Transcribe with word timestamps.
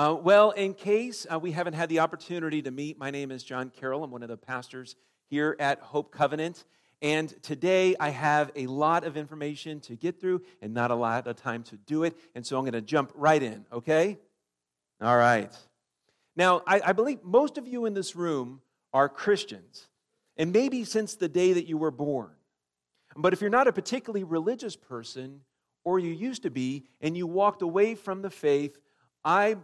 Uh, 0.00 0.14
well, 0.14 0.52
in 0.52 0.72
case 0.72 1.26
uh, 1.30 1.38
we 1.38 1.52
haven't 1.52 1.74
had 1.74 1.90
the 1.90 1.98
opportunity 1.98 2.62
to 2.62 2.70
meet, 2.70 2.98
my 2.98 3.10
name 3.10 3.30
is 3.30 3.42
John 3.42 3.68
Carroll. 3.68 4.02
I'm 4.02 4.10
one 4.10 4.22
of 4.22 4.30
the 4.30 4.36
pastors 4.38 4.96
here 5.28 5.54
at 5.60 5.78
Hope 5.80 6.10
Covenant. 6.10 6.64
And 7.02 7.28
today 7.42 7.94
I 8.00 8.08
have 8.08 8.50
a 8.56 8.66
lot 8.66 9.04
of 9.04 9.18
information 9.18 9.78
to 9.80 9.96
get 9.96 10.18
through 10.18 10.40
and 10.62 10.72
not 10.72 10.90
a 10.90 10.94
lot 10.94 11.26
of 11.26 11.36
time 11.36 11.62
to 11.64 11.76
do 11.76 12.04
it. 12.04 12.16
And 12.34 12.46
so 12.46 12.56
I'm 12.56 12.62
going 12.62 12.72
to 12.72 12.80
jump 12.80 13.12
right 13.14 13.42
in, 13.42 13.66
okay? 13.70 14.16
All 15.02 15.18
right. 15.18 15.52
Now, 16.34 16.62
I, 16.66 16.80
I 16.82 16.92
believe 16.94 17.22
most 17.22 17.58
of 17.58 17.68
you 17.68 17.84
in 17.84 17.92
this 17.92 18.16
room 18.16 18.62
are 18.94 19.06
Christians, 19.06 19.86
and 20.38 20.50
maybe 20.50 20.84
since 20.84 21.14
the 21.14 21.28
day 21.28 21.52
that 21.52 21.66
you 21.66 21.76
were 21.76 21.90
born. 21.90 22.30
But 23.16 23.34
if 23.34 23.42
you're 23.42 23.50
not 23.50 23.68
a 23.68 23.72
particularly 23.72 24.24
religious 24.24 24.76
person, 24.76 25.42
or 25.84 25.98
you 25.98 26.10
used 26.10 26.44
to 26.44 26.50
be, 26.50 26.86
and 27.02 27.18
you 27.18 27.26
walked 27.26 27.60
away 27.60 27.96
from 27.96 28.22
the 28.22 28.30
faith, 28.30 28.78
I 29.22 29.56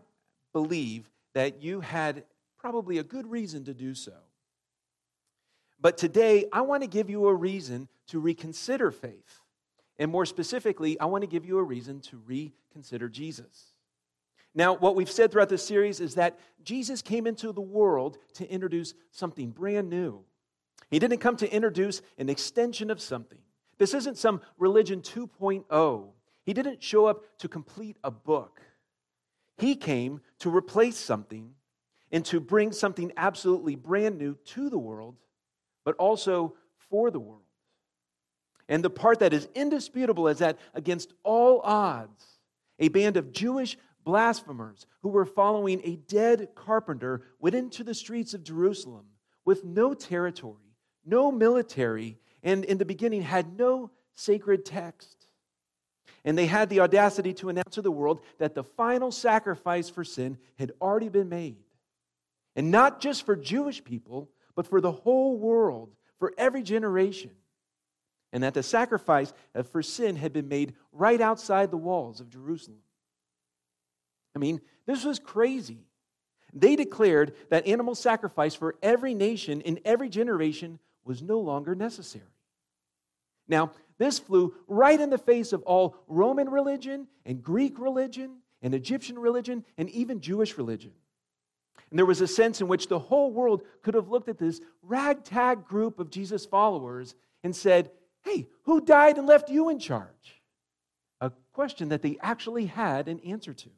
believe 0.56 1.10
that 1.34 1.62
you 1.62 1.82
had 1.82 2.24
probably 2.56 2.96
a 2.96 3.04
good 3.04 3.30
reason 3.30 3.62
to 3.66 3.74
do 3.74 3.94
so. 3.94 4.14
But 5.78 5.98
today, 5.98 6.46
I 6.50 6.62
want 6.62 6.82
to 6.82 6.86
give 6.86 7.10
you 7.10 7.26
a 7.26 7.34
reason 7.34 7.88
to 8.06 8.18
reconsider 8.18 8.90
faith. 8.90 9.42
And 9.98 10.10
more 10.10 10.24
specifically, 10.24 10.98
I 10.98 11.04
want 11.04 11.20
to 11.24 11.26
give 11.26 11.44
you 11.44 11.58
a 11.58 11.62
reason 11.62 12.00
to 12.08 12.16
reconsider 12.24 13.10
Jesus. 13.10 13.74
Now, 14.54 14.74
what 14.74 14.96
we've 14.96 15.10
said 15.10 15.30
throughout 15.30 15.50
this 15.50 15.62
series 15.62 16.00
is 16.00 16.14
that 16.14 16.38
Jesus 16.64 17.02
came 17.02 17.26
into 17.26 17.52
the 17.52 17.60
world 17.60 18.16
to 18.36 18.50
introduce 18.50 18.94
something 19.10 19.50
brand 19.50 19.90
new. 19.90 20.24
He 20.88 20.98
didn't 20.98 21.18
come 21.18 21.36
to 21.36 21.52
introduce 21.52 22.00
an 22.16 22.30
extension 22.30 22.90
of 22.90 23.02
something. 23.02 23.40
This 23.76 23.92
isn't 23.92 24.16
some 24.16 24.40
religion 24.56 25.02
2.0. 25.02 26.08
He 26.46 26.54
didn't 26.54 26.82
show 26.82 27.04
up 27.04 27.24
to 27.40 27.46
complete 27.46 27.98
a 28.02 28.10
book. 28.10 28.62
He 29.58 29.74
came 29.74 30.20
to 30.40 30.54
replace 30.54 30.96
something 30.96 31.52
and 32.12 32.24
to 32.26 32.40
bring 32.40 32.72
something 32.72 33.12
absolutely 33.16 33.74
brand 33.74 34.18
new 34.18 34.36
to 34.46 34.70
the 34.70 34.78
world, 34.78 35.16
but 35.84 35.96
also 35.96 36.54
for 36.90 37.10
the 37.10 37.20
world. 37.20 37.42
And 38.68 38.82
the 38.82 38.90
part 38.90 39.20
that 39.20 39.32
is 39.32 39.48
indisputable 39.54 40.28
is 40.28 40.38
that 40.38 40.58
against 40.74 41.12
all 41.22 41.60
odds, 41.60 42.24
a 42.78 42.88
band 42.88 43.16
of 43.16 43.32
Jewish 43.32 43.78
blasphemers 44.04 44.86
who 45.02 45.08
were 45.08 45.24
following 45.24 45.80
a 45.84 45.96
dead 45.96 46.48
carpenter 46.54 47.22
went 47.38 47.54
into 47.54 47.82
the 47.84 47.94
streets 47.94 48.34
of 48.34 48.44
Jerusalem 48.44 49.06
with 49.44 49.64
no 49.64 49.94
territory, 49.94 50.74
no 51.04 51.30
military, 51.30 52.18
and 52.42 52.64
in 52.64 52.78
the 52.78 52.84
beginning 52.84 53.22
had 53.22 53.58
no 53.58 53.90
sacred 54.14 54.64
text. 54.64 55.15
And 56.26 56.36
they 56.36 56.46
had 56.46 56.68
the 56.68 56.80
audacity 56.80 57.32
to 57.34 57.48
announce 57.48 57.76
to 57.76 57.82
the 57.82 57.90
world 57.90 58.20
that 58.38 58.54
the 58.54 58.64
final 58.64 59.12
sacrifice 59.12 59.88
for 59.88 60.02
sin 60.04 60.36
had 60.58 60.72
already 60.80 61.08
been 61.08 61.28
made. 61.28 61.56
And 62.56 62.72
not 62.72 63.00
just 63.00 63.24
for 63.24 63.36
Jewish 63.36 63.84
people, 63.84 64.28
but 64.56 64.66
for 64.66 64.80
the 64.80 64.90
whole 64.90 65.38
world, 65.38 65.94
for 66.18 66.34
every 66.36 66.62
generation. 66.62 67.30
And 68.32 68.42
that 68.42 68.54
the 68.54 68.62
sacrifice 68.64 69.32
for 69.70 69.82
sin 69.82 70.16
had 70.16 70.32
been 70.32 70.48
made 70.48 70.74
right 70.92 71.20
outside 71.20 71.70
the 71.70 71.76
walls 71.76 72.20
of 72.20 72.28
Jerusalem. 72.28 72.80
I 74.34 74.40
mean, 74.40 74.60
this 74.84 75.04
was 75.04 75.20
crazy. 75.20 75.78
They 76.52 76.74
declared 76.74 77.34
that 77.50 77.66
animal 77.68 77.94
sacrifice 77.94 78.54
for 78.54 78.74
every 78.82 79.14
nation 79.14 79.60
in 79.60 79.78
every 79.84 80.08
generation 80.08 80.80
was 81.04 81.22
no 81.22 81.38
longer 81.38 81.74
necessary. 81.74 82.24
Now, 83.46 83.70
this 83.98 84.18
flew 84.18 84.54
right 84.66 85.00
in 85.00 85.10
the 85.10 85.18
face 85.18 85.52
of 85.52 85.62
all 85.62 85.96
Roman 86.08 86.50
religion 86.50 87.06
and 87.24 87.42
Greek 87.42 87.78
religion 87.78 88.38
and 88.62 88.74
Egyptian 88.74 89.18
religion 89.18 89.64
and 89.78 89.88
even 89.90 90.20
Jewish 90.20 90.58
religion. 90.58 90.92
And 91.90 91.98
there 91.98 92.06
was 92.06 92.20
a 92.20 92.26
sense 92.26 92.60
in 92.60 92.68
which 92.68 92.88
the 92.88 92.98
whole 92.98 93.30
world 93.30 93.62
could 93.82 93.94
have 93.94 94.08
looked 94.08 94.28
at 94.28 94.38
this 94.38 94.60
ragtag 94.82 95.66
group 95.66 95.98
of 95.98 96.10
Jesus 96.10 96.44
followers 96.44 97.14
and 97.44 97.54
said, 97.54 97.90
Hey, 98.22 98.48
who 98.64 98.80
died 98.80 99.18
and 99.18 99.26
left 99.26 99.50
you 99.50 99.68
in 99.68 99.78
charge? 99.78 100.42
A 101.20 101.30
question 101.52 101.90
that 101.90 102.02
they 102.02 102.18
actually 102.20 102.66
had 102.66 103.06
an 103.06 103.20
answer 103.20 103.54
to. 103.54 103.70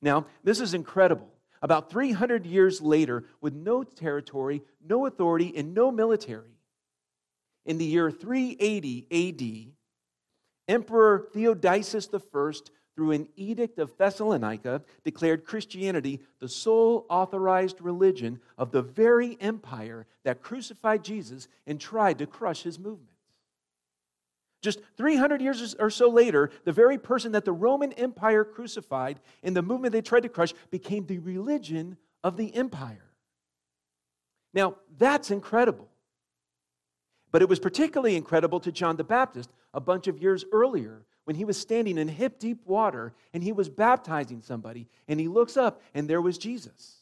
Now, 0.00 0.26
this 0.44 0.60
is 0.60 0.74
incredible. 0.74 1.28
About 1.60 1.90
300 1.90 2.46
years 2.46 2.80
later, 2.80 3.24
with 3.40 3.52
no 3.52 3.82
territory, 3.82 4.62
no 4.80 5.06
authority, 5.06 5.52
and 5.56 5.74
no 5.74 5.90
military, 5.90 6.57
in 7.68 7.76
the 7.76 7.84
year 7.84 8.10
380 8.10 9.06
AD, 9.12 10.74
Emperor 10.74 11.28
Theodosius 11.32 12.08
I, 12.12 12.52
through 12.96 13.12
an 13.12 13.28
edict 13.36 13.78
of 13.78 13.96
Thessalonica, 13.96 14.82
declared 15.04 15.44
Christianity 15.44 16.20
the 16.40 16.48
sole 16.48 17.06
authorized 17.08 17.80
religion 17.80 18.40
of 18.56 18.72
the 18.72 18.82
very 18.82 19.36
empire 19.40 20.06
that 20.24 20.42
crucified 20.42 21.04
Jesus 21.04 21.46
and 21.66 21.78
tried 21.78 22.18
to 22.18 22.26
crush 22.26 22.62
his 22.62 22.78
movement. 22.78 23.14
Just 24.62 24.80
300 24.96 25.40
years 25.40 25.76
or 25.78 25.90
so 25.90 26.08
later, 26.08 26.50
the 26.64 26.72
very 26.72 26.98
person 26.98 27.32
that 27.32 27.44
the 27.44 27.52
Roman 27.52 27.92
Empire 27.92 28.44
crucified 28.44 29.20
and 29.42 29.54
the 29.54 29.62
movement 29.62 29.92
they 29.92 30.02
tried 30.02 30.24
to 30.24 30.28
crush 30.28 30.54
became 30.70 31.06
the 31.06 31.18
religion 31.18 31.98
of 32.24 32.36
the 32.36 32.52
empire. 32.56 33.04
Now, 34.54 34.76
that's 34.96 35.30
incredible. 35.30 35.88
But 37.30 37.42
it 37.42 37.48
was 37.48 37.58
particularly 37.58 38.16
incredible 38.16 38.60
to 38.60 38.72
John 38.72 38.96
the 38.96 39.04
Baptist 39.04 39.50
a 39.74 39.80
bunch 39.80 40.06
of 40.06 40.20
years 40.20 40.44
earlier 40.52 41.04
when 41.24 41.36
he 41.36 41.44
was 41.44 41.58
standing 41.58 41.98
in 41.98 42.08
hip 42.08 42.38
deep 42.38 42.66
water 42.66 43.12
and 43.34 43.42
he 43.42 43.52
was 43.52 43.68
baptizing 43.68 44.40
somebody 44.40 44.88
and 45.06 45.20
he 45.20 45.28
looks 45.28 45.56
up 45.56 45.82
and 45.94 46.08
there 46.08 46.22
was 46.22 46.38
Jesus. 46.38 46.96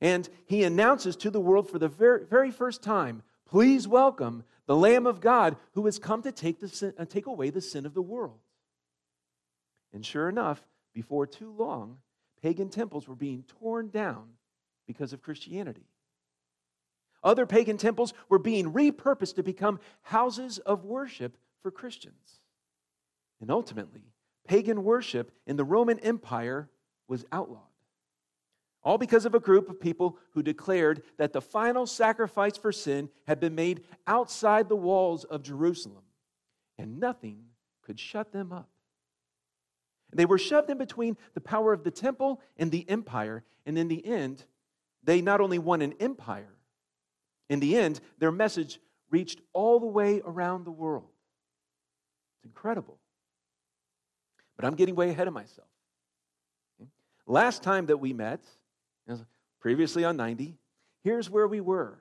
And 0.00 0.28
he 0.46 0.64
announces 0.64 1.14
to 1.16 1.30
the 1.30 1.40
world 1.40 1.70
for 1.70 1.78
the 1.78 1.88
very, 1.88 2.24
very 2.24 2.50
first 2.50 2.82
time, 2.82 3.22
please 3.46 3.86
welcome 3.86 4.42
the 4.66 4.76
Lamb 4.76 5.06
of 5.06 5.20
God 5.20 5.56
who 5.72 5.84
has 5.84 5.98
come 5.98 6.22
to 6.22 6.32
take, 6.32 6.58
the 6.58 6.68
sin, 6.68 6.92
uh, 6.98 7.04
take 7.04 7.26
away 7.26 7.50
the 7.50 7.60
sin 7.60 7.86
of 7.86 7.94
the 7.94 8.02
world. 8.02 8.40
And 9.92 10.04
sure 10.04 10.28
enough, 10.28 10.66
before 10.92 11.26
too 11.26 11.52
long, 11.52 11.98
pagan 12.42 12.68
temples 12.68 13.06
were 13.06 13.14
being 13.14 13.44
torn 13.60 13.90
down 13.90 14.24
because 14.86 15.12
of 15.12 15.22
Christianity. 15.22 15.86
Other 17.24 17.46
pagan 17.46 17.78
temples 17.78 18.12
were 18.28 18.38
being 18.38 18.72
repurposed 18.72 19.36
to 19.36 19.42
become 19.42 19.80
houses 20.02 20.58
of 20.58 20.84
worship 20.84 21.36
for 21.62 21.70
Christians. 21.70 22.40
And 23.40 23.50
ultimately, 23.50 24.12
pagan 24.46 24.84
worship 24.84 25.32
in 25.46 25.56
the 25.56 25.64
Roman 25.64 25.98
Empire 26.00 26.68
was 27.08 27.24
outlawed. 27.32 27.62
All 28.82 28.98
because 28.98 29.24
of 29.24 29.34
a 29.34 29.40
group 29.40 29.70
of 29.70 29.80
people 29.80 30.18
who 30.32 30.42
declared 30.42 31.02
that 31.16 31.32
the 31.32 31.40
final 31.40 31.86
sacrifice 31.86 32.58
for 32.58 32.70
sin 32.70 33.08
had 33.26 33.40
been 33.40 33.54
made 33.54 33.84
outside 34.06 34.68
the 34.68 34.76
walls 34.76 35.24
of 35.24 35.42
Jerusalem, 35.42 36.02
and 36.76 37.00
nothing 37.00 37.44
could 37.80 37.98
shut 37.98 38.32
them 38.32 38.52
up. 38.52 38.68
They 40.12 40.26
were 40.26 40.38
shoved 40.38 40.68
in 40.68 40.76
between 40.76 41.16
the 41.32 41.40
power 41.40 41.72
of 41.72 41.82
the 41.82 41.90
temple 41.90 42.42
and 42.58 42.70
the 42.70 42.88
empire, 42.88 43.42
and 43.64 43.78
in 43.78 43.88
the 43.88 44.04
end, 44.04 44.44
they 45.02 45.22
not 45.22 45.40
only 45.40 45.58
won 45.58 45.80
an 45.80 45.94
empire, 45.98 46.53
in 47.48 47.60
the 47.60 47.76
end, 47.76 48.00
their 48.18 48.32
message 48.32 48.80
reached 49.10 49.40
all 49.52 49.78
the 49.78 49.86
way 49.86 50.20
around 50.24 50.64
the 50.64 50.70
world. 50.70 51.10
It's 52.36 52.46
incredible. 52.46 52.98
But 54.56 54.64
I'm 54.64 54.74
getting 54.74 54.94
way 54.94 55.10
ahead 55.10 55.28
of 55.28 55.34
myself. 55.34 55.68
Last 57.26 57.62
time 57.62 57.86
that 57.86 57.96
we 57.96 58.12
met, 58.12 58.44
previously 59.60 60.04
on 60.04 60.16
90, 60.16 60.56
here's 61.02 61.30
where 61.30 61.48
we 61.48 61.60
were. 61.60 61.98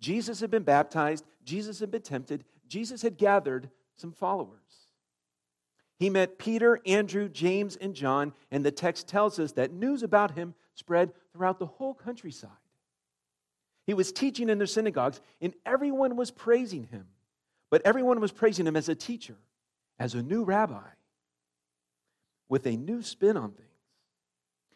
Jesus 0.00 0.40
had 0.40 0.50
been 0.50 0.62
baptized, 0.62 1.24
Jesus 1.44 1.80
had 1.80 1.90
been 1.90 2.02
tempted, 2.02 2.44
Jesus 2.66 3.02
had 3.02 3.18
gathered 3.18 3.70
some 3.96 4.12
followers. 4.12 4.60
He 5.98 6.08
met 6.08 6.38
Peter, 6.38 6.80
Andrew, 6.86 7.28
James, 7.28 7.76
and 7.76 7.94
John, 7.94 8.32
and 8.50 8.64
the 8.64 8.70
text 8.70 9.08
tells 9.08 9.38
us 9.38 9.52
that 9.52 9.72
news 9.72 10.02
about 10.02 10.36
him 10.36 10.54
spread 10.74 11.12
throughout 11.32 11.58
the 11.58 11.66
whole 11.66 11.94
countryside. 11.94 12.50
He 13.88 13.94
was 13.94 14.12
teaching 14.12 14.50
in 14.50 14.58
their 14.58 14.66
synagogues, 14.66 15.18
and 15.40 15.54
everyone 15.64 16.14
was 16.14 16.30
praising 16.30 16.84
him. 16.84 17.06
But 17.70 17.80
everyone 17.86 18.20
was 18.20 18.32
praising 18.32 18.66
him 18.66 18.76
as 18.76 18.90
a 18.90 18.94
teacher, 18.94 19.36
as 19.98 20.14
a 20.14 20.22
new 20.22 20.44
rabbi, 20.44 20.90
with 22.50 22.66
a 22.66 22.76
new 22.76 23.00
spin 23.00 23.38
on 23.38 23.52
things. 23.52 23.66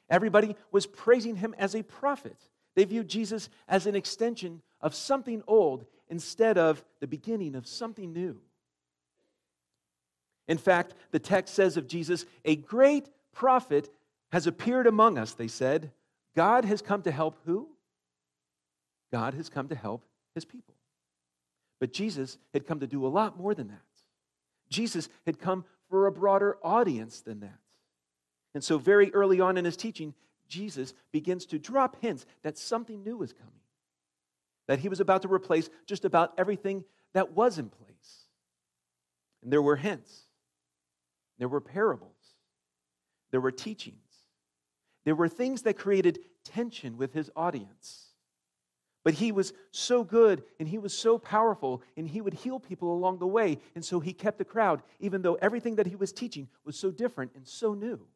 Everybody 0.08 0.56
was 0.70 0.86
praising 0.86 1.36
him 1.36 1.54
as 1.58 1.74
a 1.74 1.82
prophet. 1.82 2.38
They 2.74 2.86
viewed 2.86 3.06
Jesus 3.06 3.50
as 3.68 3.86
an 3.86 3.94
extension 3.94 4.62
of 4.80 4.94
something 4.94 5.42
old 5.46 5.84
instead 6.08 6.56
of 6.56 6.82
the 7.00 7.06
beginning 7.06 7.54
of 7.54 7.66
something 7.66 8.14
new. 8.14 8.40
In 10.48 10.56
fact, 10.56 10.94
the 11.10 11.18
text 11.18 11.54
says 11.54 11.76
of 11.76 11.86
Jesus, 11.86 12.24
a 12.46 12.56
great 12.56 13.10
prophet 13.34 13.90
has 14.30 14.46
appeared 14.46 14.86
among 14.86 15.18
us, 15.18 15.34
they 15.34 15.48
said. 15.48 15.92
God 16.34 16.64
has 16.64 16.80
come 16.80 17.02
to 17.02 17.10
help 17.10 17.36
who? 17.44 17.71
God 19.12 19.34
has 19.34 19.48
come 19.48 19.68
to 19.68 19.74
help 19.74 20.04
his 20.34 20.44
people. 20.44 20.74
But 21.78 21.92
Jesus 21.92 22.38
had 22.54 22.66
come 22.66 22.80
to 22.80 22.86
do 22.86 23.06
a 23.06 23.08
lot 23.08 23.38
more 23.38 23.54
than 23.54 23.68
that. 23.68 23.82
Jesus 24.70 25.08
had 25.26 25.38
come 25.38 25.64
for 25.90 26.06
a 26.06 26.12
broader 26.12 26.56
audience 26.64 27.20
than 27.20 27.40
that. 27.40 27.58
And 28.54 28.64
so, 28.64 28.78
very 28.78 29.12
early 29.12 29.40
on 29.40 29.56
in 29.56 29.64
his 29.64 29.76
teaching, 29.76 30.14
Jesus 30.48 30.94
begins 31.12 31.46
to 31.46 31.58
drop 31.58 31.96
hints 32.00 32.26
that 32.42 32.58
something 32.58 33.02
new 33.02 33.22
is 33.22 33.32
coming, 33.32 33.52
that 34.68 34.78
he 34.78 34.88
was 34.88 35.00
about 35.00 35.22
to 35.22 35.32
replace 35.32 35.68
just 35.86 36.04
about 36.04 36.32
everything 36.38 36.84
that 37.14 37.32
was 37.32 37.58
in 37.58 37.68
place. 37.68 38.26
And 39.42 39.52
there 39.52 39.62
were 39.62 39.76
hints, 39.76 40.22
there 41.38 41.48
were 41.48 41.60
parables, 41.60 42.16
there 43.30 43.40
were 43.40 43.50
teachings, 43.50 43.96
there 45.04 45.16
were 45.16 45.28
things 45.28 45.62
that 45.62 45.78
created 45.78 46.20
tension 46.44 46.96
with 46.96 47.12
his 47.12 47.30
audience. 47.34 48.11
But 49.04 49.14
he 49.14 49.32
was 49.32 49.52
so 49.72 50.04
good 50.04 50.44
and 50.60 50.68
he 50.68 50.78
was 50.78 50.96
so 50.96 51.18
powerful 51.18 51.82
and 51.96 52.06
he 52.06 52.20
would 52.20 52.34
heal 52.34 52.60
people 52.60 52.94
along 52.94 53.18
the 53.18 53.26
way. 53.26 53.58
And 53.74 53.84
so 53.84 53.98
he 53.98 54.12
kept 54.12 54.38
the 54.38 54.44
crowd, 54.44 54.82
even 55.00 55.22
though 55.22 55.34
everything 55.34 55.76
that 55.76 55.86
he 55.86 55.96
was 55.96 56.12
teaching 56.12 56.48
was 56.64 56.78
so 56.78 56.90
different 56.90 57.32
and 57.34 57.46
so 57.46 57.74
new. 57.74 58.06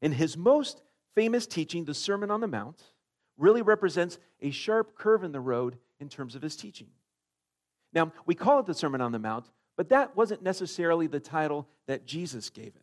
In 0.00 0.12
his 0.12 0.36
most 0.36 0.82
famous 1.14 1.46
teaching, 1.46 1.84
the 1.84 1.94
Sermon 1.94 2.30
on 2.30 2.40
the 2.40 2.46
Mount, 2.46 2.82
really 3.36 3.62
represents 3.62 4.18
a 4.40 4.50
sharp 4.50 4.96
curve 4.96 5.24
in 5.24 5.32
the 5.32 5.40
road 5.40 5.76
in 6.00 6.08
terms 6.08 6.34
of 6.34 6.42
his 6.42 6.56
teaching. 6.56 6.88
Now, 7.92 8.12
we 8.26 8.34
call 8.34 8.60
it 8.60 8.66
the 8.66 8.74
Sermon 8.74 9.00
on 9.00 9.12
the 9.12 9.18
Mount, 9.18 9.50
but 9.76 9.88
that 9.90 10.16
wasn't 10.16 10.42
necessarily 10.42 11.06
the 11.06 11.20
title 11.20 11.68
that 11.86 12.06
Jesus 12.06 12.50
gave 12.50 12.68
it. 12.68 12.82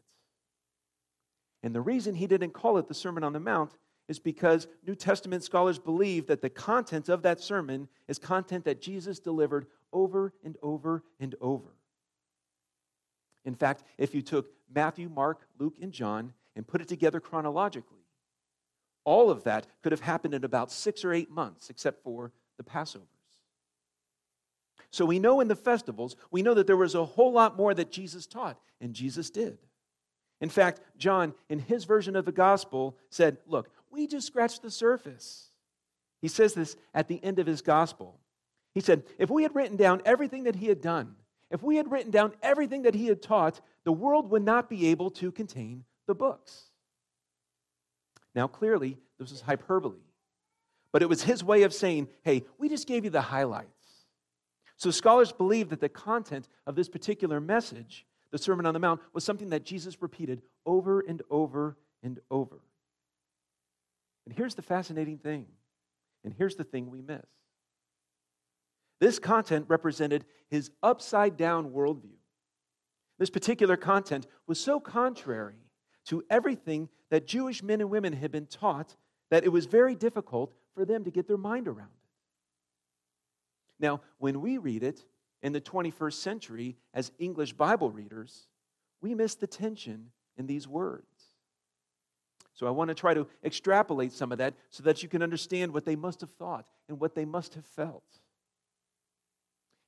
And 1.63 1.75
the 1.75 1.81
reason 1.81 2.15
he 2.15 2.27
didn't 2.27 2.53
call 2.53 2.77
it 2.77 2.87
the 2.87 2.93
Sermon 2.93 3.23
on 3.23 3.33
the 3.33 3.39
Mount 3.39 3.71
is 4.07 4.19
because 4.19 4.67
New 4.85 4.95
Testament 4.95 5.43
scholars 5.43 5.79
believe 5.79 6.27
that 6.27 6.41
the 6.41 6.49
content 6.49 7.09
of 7.09 7.21
that 7.23 7.39
sermon 7.39 7.87
is 8.07 8.19
content 8.19 8.65
that 8.65 8.81
Jesus 8.81 9.19
delivered 9.19 9.67
over 9.93 10.33
and 10.43 10.57
over 10.61 11.03
and 11.19 11.35
over. 11.39 11.75
In 13.45 13.55
fact, 13.55 13.83
if 13.97 14.13
you 14.13 14.21
took 14.21 14.51
Matthew, 14.73 15.09
Mark, 15.09 15.47
Luke, 15.57 15.77
and 15.81 15.91
John 15.91 16.33
and 16.55 16.67
put 16.67 16.81
it 16.81 16.87
together 16.87 17.19
chronologically, 17.19 18.05
all 19.03 19.31
of 19.31 19.43
that 19.43 19.67
could 19.81 19.91
have 19.91 20.01
happened 20.01 20.33
in 20.33 20.43
about 20.43 20.71
six 20.71 21.03
or 21.03 21.13
eight 21.13 21.31
months, 21.31 21.69
except 21.69 22.03
for 22.03 22.31
the 22.57 22.63
Passovers. 22.63 23.07
So 24.91 25.05
we 25.05 25.19
know 25.19 25.39
in 25.39 25.47
the 25.47 25.55
festivals, 25.55 26.15
we 26.29 26.41
know 26.41 26.53
that 26.53 26.67
there 26.67 26.77
was 26.77 26.95
a 26.95 27.05
whole 27.05 27.31
lot 27.31 27.57
more 27.57 27.73
that 27.73 27.91
Jesus 27.91 28.27
taught, 28.27 28.59
and 28.79 28.93
Jesus 28.93 29.29
did. 29.29 29.57
In 30.41 30.49
fact, 30.49 30.81
John, 30.97 31.33
in 31.49 31.59
his 31.59 31.85
version 31.85 32.15
of 32.15 32.25
the 32.25 32.31
gospel, 32.31 32.97
said, 33.09 33.37
Look, 33.45 33.69
we 33.91 34.07
just 34.07 34.27
scratched 34.27 34.61
the 34.61 34.71
surface. 34.71 35.49
He 36.21 36.27
says 36.27 36.53
this 36.53 36.75
at 36.93 37.07
the 37.07 37.23
end 37.23 37.39
of 37.39 37.47
his 37.47 37.61
gospel. 37.61 38.19
He 38.73 38.79
said, 38.79 39.03
If 39.17 39.29
we 39.29 39.43
had 39.43 39.55
written 39.55 39.77
down 39.77 40.01
everything 40.05 40.43
that 40.43 40.55
he 40.55 40.67
had 40.67 40.81
done, 40.81 41.15
if 41.49 41.61
we 41.61 41.77
had 41.77 41.91
written 41.91 42.11
down 42.11 42.33
everything 42.41 42.83
that 42.83 42.95
he 42.95 43.07
had 43.07 43.21
taught, 43.21 43.59
the 43.83 43.91
world 43.91 44.29
would 44.29 44.43
not 44.43 44.69
be 44.69 44.87
able 44.87 45.09
to 45.11 45.31
contain 45.31 45.83
the 46.07 46.15
books. 46.15 46.69
Now, 48.33 48.47
clearly, 48.47 48.97
this 49.19 49.31
is 49.31 49.41
hyperbole, 49.41 49.99
but 50.93 51.01
it 51.01 51.09
was 51.09 51.23
his 51.23 51.43
way 51.43 51.63
of 51.63 51.73
saying, 51.73 52.07
Hey, 52.23 52.43
we 52.57 52.69
just 52.69 52.87
gave 52.87 53.03
you 53.03 53.09
the 53.09 53.21
highlights. 53.21 53.67
So, 54.77 54.91
scholars 54.91 55.31
believe 55.31 55.69
that 55.69 55.81
the 55.81 55.89
content 55.89 56.47
of 56.65 56.75
this 56.75 56.89
particular 56.89 57.39
message 57.41 58.05
the 58.31 58.37
Sermon 58.37 58.65
on 58.65 58.73
the 58.73 58.79
Mount, 58.79 59.01
was 59.13 59.23
something 59.23 59.49
that 59.49 59.65
Jesus 59.65 60.01
repeated 60.01 60.41
over 60.65 61.01
and 61.01 61.21
over 61.29 61.77
and 62.01 62.19
over. 62.31 62.59
And 64.25 64.35
here's 64.35 64.55
the 64.55 64.61
fascinating 64.61 65.17
thing, 65.17 65.47
and 66.23 66.33
here's 66.33 66.55
the 66.55 66.63
thing 66.63 66.89
we 66.89 67.01
miss. 67.01 67.25
This 68.99 69.17
content 69.17 69.65
represented 69.67 70.25
his 70.49 70.69
upside 70.83 71.37
down 71.37 71.71
worldview. 71.71 72.17
This 73.17 73.31
particular 73.31 73.77
content 73.77 74.27
was 74.47 74.59
so 74.59 74.79
contrary 74.79 75.55
to 76.05 76.23
everything 76.29 76.89
that 77.09 77.27
Jewish 77.27 77.63
men 77.63 77.81
and 77.81 77.89
women 77.89 78.13
had 78.13 78.31
been 78.31 78.45
taught 78.45 78.95
that 79.29 79.43
it 79.43 79.49
was 79.49 79.65
very 79.65 79.95
difficult 79.95 80.53
for 80.73 80.85
them 80.85 81.03
to 81.03 81.11
get 81.11 81.27
their 81.27 81.37
mind 81.37 81.67
around 81.67 81.89
it. 81.89 82.09
Now, 83.79 84.01
when 84.19 84.41
we 84.41 84.57
read 84.57 84.83
it, 84.83 85.05
in 85.41 85.53
the 85.53 85.61
21st 85.61 86.13
century 86.13 86.77
as 86.93 87.11
English 87.19 87.53
Bible 87.53 87.91
readers, 87.91 88.47
we 89.01 89.15
miss 89.15 89.35
the 89.35 89.47
tension 89.47 90.11
in 90.37 90.47
these 90.47 90.67
words. 90.67 91.10
So 92.61 92.67
I 92.67 92.69
want 92.69 92.89
to 92.89 92.93
try 92.93 93.15
to 93.15 93.25
extrapolate 93.43 94.13
some 94.13 94.31
of 94.31 94.37
that 94.37 94.53
so 94.69 94.83
that 94.83 95.01
you 95.01 95.09
can 95.09 95.23
understand 95.23 95.73
what 95.73 95.83
they 95.83 95.95
must 95.95 96.21
have 96.21 96.29
thought 96.29 96.67
and 96.87 96.99
what 96.99 97.15
they 97.15 97.25
must 97.25 97.55
have 97.55 97.65
felt. 97.65 98.03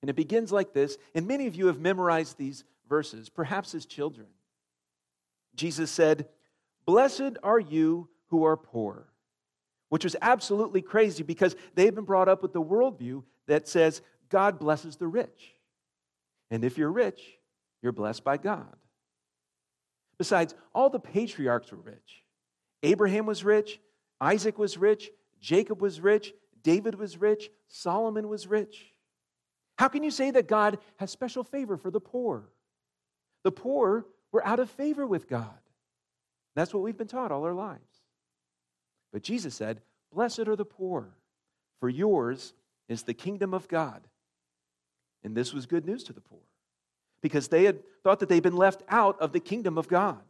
And 0.02 0.10
it 0.10 0.16
begins 0.16 0.52
like 0.52 0.74
this, 0.74 0.98
and 1.14 1.28
many 1.28 1.46
of 1.46 1.54
you 1.54 1.68
have 1.68 1.80
memorized 1.80 2.36
these 2.36 2.64
verses, 2.90 3.30
perhaps 3.30 3.76
as 3.76 3.86
children. 3.86 4.26
Jesus 5.54 5.92
said, 5.92 6.28
Blessed 6.88 7.38
are 7.44 7.60
you 7.60 8.10
who 8.30 8.44
are 8.44 8.58
poor, 8.58 9.06
which 9.90 10.04
was 10.04 10.16
absolutely 10.20 10.82
crazy 10.82 11.22
because 11.22 11.56
they've 11.76 11.94
been 11.94 12.06
brought 12.06 12.28
up 12.28 12.42
with 12.42 12.54
the 12.54 12.64
worldview 12.64 13.22
that 13.46 13.68
says 13.68 14.02
God 14.30 14.58
blesses 14.58 14.96
the 14.96 15.06
rich. 15.06 15.54
And 16.50 16.66
if 16.66 16.80
you're 16.80 16.92
rich, 16.92 17.22
you're 17.84 17.92
blessed 17.92 18.24
by 18.24 18.38
God. 18.38 18.76
Besides, 20.18 20.56
all 20.74 20.90
the 20.90 21.00
patriarchs 21.00 21.72
were 21.72 21.78
rich. 21.78 22.23
Abraham 22.84 23.26
was 23.26 23.44
rich, 23.44 23.80
Isaac 24.22 24.60
was 24.60 24.78
rich, 24.78 25.10
Jacob 25.40 25.82
was 25.82 26.00
rich, 26.00 26.34
David 26.62 26.96
was 26.96 27.18
rich, 27.18 27.50
Solomon 27.68 28.28
was 28.28 28.48
rich. 28.48 28.94
How 29.78 29.88
can 29.88 30.04
you 30.04 30.12
say 30.12 30.32
that 30.32 30.48
God 30.48 30.78
has 30.98 31.10
special 31.10 31.44
favor 31.44 31.78
for 31.78 31.90
the 31.90 32.00
poor? 32.00 32.50
The 33.44 33.52
poor 33.52 34.06
were 34.32 34.46
out 34.46 34.60
of 34.60 34.70
favor 34.70 35.08
with 35.08 35.28
God. 35.28 35.50
That's 36.56 36.74
what 36.74 36.84
we've 36.84 36.98
been 36.98 37.08
taught 37.08 37.32
all 37.32 37.44
our 37.44 37.54
lives. 37.54 38.04
But 39.12 39.24
Jesus 39.24 39.56
said, 39.56 39.82
Blessed 40.14 40.48
are 40.48 40.56
the 40.56 40.66
poor, 40.66 41.18
for 41.80 41.90
yours 41.90 42.54
is 42.88 43.04
the 43.04 43.14
kingdom 43.14 43.54
of 43.54 43.68
God. 43.68 44.02
And 45.24 45.36
this 45.36 45.54
was 45.54 45.66
good 45.66 45.86
news 45.86 46.04
to 46.06 46.14
the 46.14 46.22
poor 46.22 46.40
because 47.22 47.48
they 47.48 47.64
had 47.64 47.80
thought 48.04 48.20
that 48.20 48.30
they'd 48.30 48.44
been 48.44 48.58
left 48.58 48.84
out 48.90 49.20
of 49.20 49.32
the 49.32 49.40
kingdom 49.40 49.78
of 49.78 49.88
God. 49.88 50.22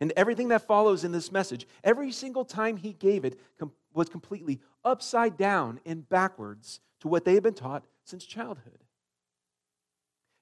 And 0.00 0.12
everything 0.16 0.48
that 0.48 0.66
follows 0.66 1.02
in 1.04 1.12
this 1.12 1.32
message, 1.32 1.66
every 1.82 2.12
single 2.12 2.44
time 2.44 2.76
he 2.76 2.92
gave 2.92 3.24
it, 3.24 3.38
was 3.92 4.08
completely 4.08 4.60
upside 4.84 5.36
down 5.36 5.80
and 5.84 6.08
backwards 6.08 6.80
to 7.00 7.08
what 7.08 7.24
they 7.24 7.34
had 7.34 7.42
been 7.42 7.54
taught 7.54 7.84
since 8.04 8.24
childhood. 8.24 8.84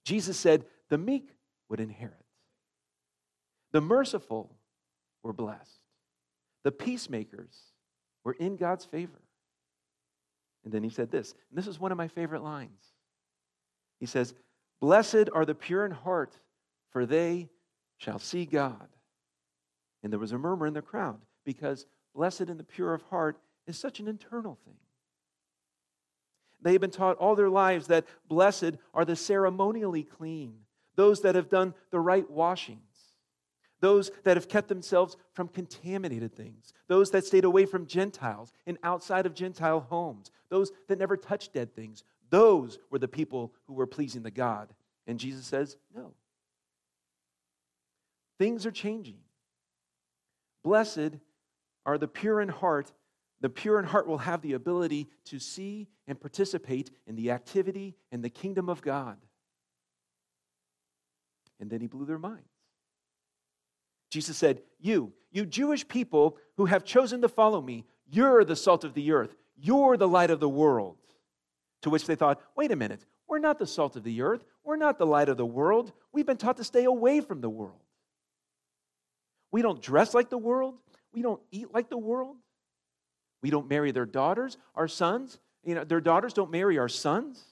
Jesus 0.04 0.38
said, 0.38 0.66
The 0.88 0.98
meek 0.98 1.30
would 1.68 1.80
inherit, 1.80 2.14
the 3.72 3.80
merciful 3.80 4.56
were 5.22 5.32
blessed, 5.32 5.80
the 6.62 6.72
peacemakers 6.72 7.56
were 8.24 8.34
in 8.34 8.56
God's 8.56 8.84
favor. 8.84 9.22
And 10.64 10.72
then 10.72 10.82
he 10.82 10.90
said 10.90 11.12
this, 11.12 11.32
and 11.48 11.56
this 11.56 11.68
is 11.68 11.78
one 11.78 11.92
of 11.92 11.98
my 11.98 12.08
favorite 12.08 12.42
lines. 12.42 12.92
He 14.00 14.06
says, 14.06 14.34
Blessed 14.80 15.28
are 15.32 15.44
the 15.44 15.54
pure 15.54 15.86
in 15.86 15.92
heart, 15.92 16.36
for 16.90 17.06
they 17.06 17.48
shall 17.98 18.18
see 18.18 18.44
God. 18.44 18.88
And 20.02 20.12
there 20.12 20.20
was 20.20 20.32
a 20.32 20.38
murmur 20.38 20.66
in 20.66 20.74
the 20.74 20.82
crowd 20.82 21.20
because 21.44 21.86
blessed 22.14 22.42
and 22.42 22.58
the 22.58 22.64
pure 22.64 22.94
of 22.94 23.02
heart 23.02 23.38
is 23.66 23.78
such 23.78 24.00
an 24.00 24.08
internal 24.08 24.58
thing. 24.64 24.76
They 26.62 26.72
have 26.72 26.80
been 26.80 26.90
taught 26.90 27.16
all 27.18 27.36
their 27.36 27.50
lives 27.50 27.88
that 27.88 28.06
blessed 28.28 28.72
are 28.94 29.04
the 29.04 29.16
ceremonially 29.16 30.02
clean, 30.02 30.54
those 30.94 31.20
that 31.22 31.34
have 31.34 31.48
done 31.48 31.74
the 31.90 32.00
right 32.00 32.28
washings, 32.30 32.80
those 33.80 34.10
that 34.24 34.36
have 34.36 34.48
kept 34.48 34.68
themselves 34.68 35.16
from 35.32 35.48
contaminated 35.48 36.34
things, 36.34 36.72
those 36.88 37.10
that 37.10 37.26
stayed 37.26 37.44
away 37.44 37.66
from 37.66 37.86
Gentiles 37.86 38.52
and 38.66 38.78
outside 38.82 39.26
of 39.26 39.34
Gentile 39.34 39.80
homes, 39.80 40.30
those 40.48 40.72
that 40.88 40.98
never 40.98 41.16
touched 41.16 41.52
dead 41.52 41.74
things, 41.74 42.04
those 42.30 42.78
were 42.90 42.98
the 42.98 43.06
people 43.06 43.52
who 43.66 43.74
were 43.74 43.86
pleasing 43.86 44.22
the 44.22 44.30
God. 44.30 44.72
And 45.06 45.18
Jesus 45.18 45.46
says, 45.46 45.76
no. 45.94 46.14
Things 48.38 48.66
are 48.66 48.72
changing. 48.72 49.18
Blessed 50.66 51.20
are 51.84 51.96
the 51.96 52.08
pure 52.08 52.40
in 52.40 52.48
heart. 52.48 52.92
The 53.40 53.48
pure 53.48 53.78
in 53.78 53.84
heart 53.84 54.08
will 54.08 54.18
have 54.18 54.42
the 54.42 54.54
ability 54.54 55.06
to 55.26 55.38
see 55.38 55.86
and 56.08 56.20
participate 56.20 56.90
in 57.06 57.14
the 57.14 57.30
activity 57.30 57.94
and 58.10 58.20
the 58.20 58.30
kingdom 58.30 58.68
of 58.68 58.82
God. 58.82 59.16
And 61.60 61.70
then 61.70 61.80
he 61.80 61.86
blew 61.86 62.04
their 62.04 62.18
minds. 62.18 62.50
Jesus 64.10 64.36
said, 64.36 64.60
You, 64.80 65.12
you 65.30 65.46
Jewish 65.46 65.86
people 65.86 66.36
who 66.56 66.64
have 66.64 66.82
chosen 66.82 67.20
to 67.20 67.28
follow 67.28 67.62
me, 67.62 67.84
you're 68.10 68.44
the 68.44 68.56
salt 68.56 68.82
of 68.82 68.92
the 68.94 69.12
earth, 69.12 69.36
you're 69.56 69.96
the 69.96 70.08
light 70.08 70.30
of 70.30 70.40
the 70.40 70.48
world. 70.48 70.96
To 71.82 71.90
which 71.90 72.06
they 72.06 72.16
thought, 72.16 72.40
wait 72.56 72.72
a 72.72 72.76
minute, 72.76 73.06
we're 73.28 73.38
not 73.38 73.60
the 73.60 73.68
salt 73.68 73.94
of 73.94 74.02
the 74.02 74.20
earth. 74.20 74.44
We're 74.64 74.74
not 74.74 74.98
the 74.98 75.06
light 75.06 75.28
of 75.28 75.36
the 75.36 75.46
world. 75.46 75.92
We've 76.12 76.26
been 76.26 76.36
taught 76.36 76.56
to 76.56 76.64
stay 76.64 76.82
away 76.82 77.20
from 77.20 77.40
the 77.40 77.50
world. 77.50 77.85
We 79.50 79.62
don't 79.62 79.80
dress 79.80 80.14
like 80.14 80.30
the 80.30 80.38
world. 80.38 80.74
We 81.12 81.22
don't 81.22 81.40
eat 81.50 81.72
like 81.72 81.88
the 81.88 81.98
world. 81.98 82.36
We 83.42 83.50
don't 83.50 83.68
marry 83.68 83.92
their 83.92 84.06
daughters, 84.06 84.56
our 84.74 84.88
sons. 84.88 85.38
You 85.64 85.74
know, 85.74 85.84
their 85.84 86.00
daughters 86.00 86.32
don't 86.32 86.50
marry 86.50 86.78
our 86.78 86.88
sons. 86.88 87.42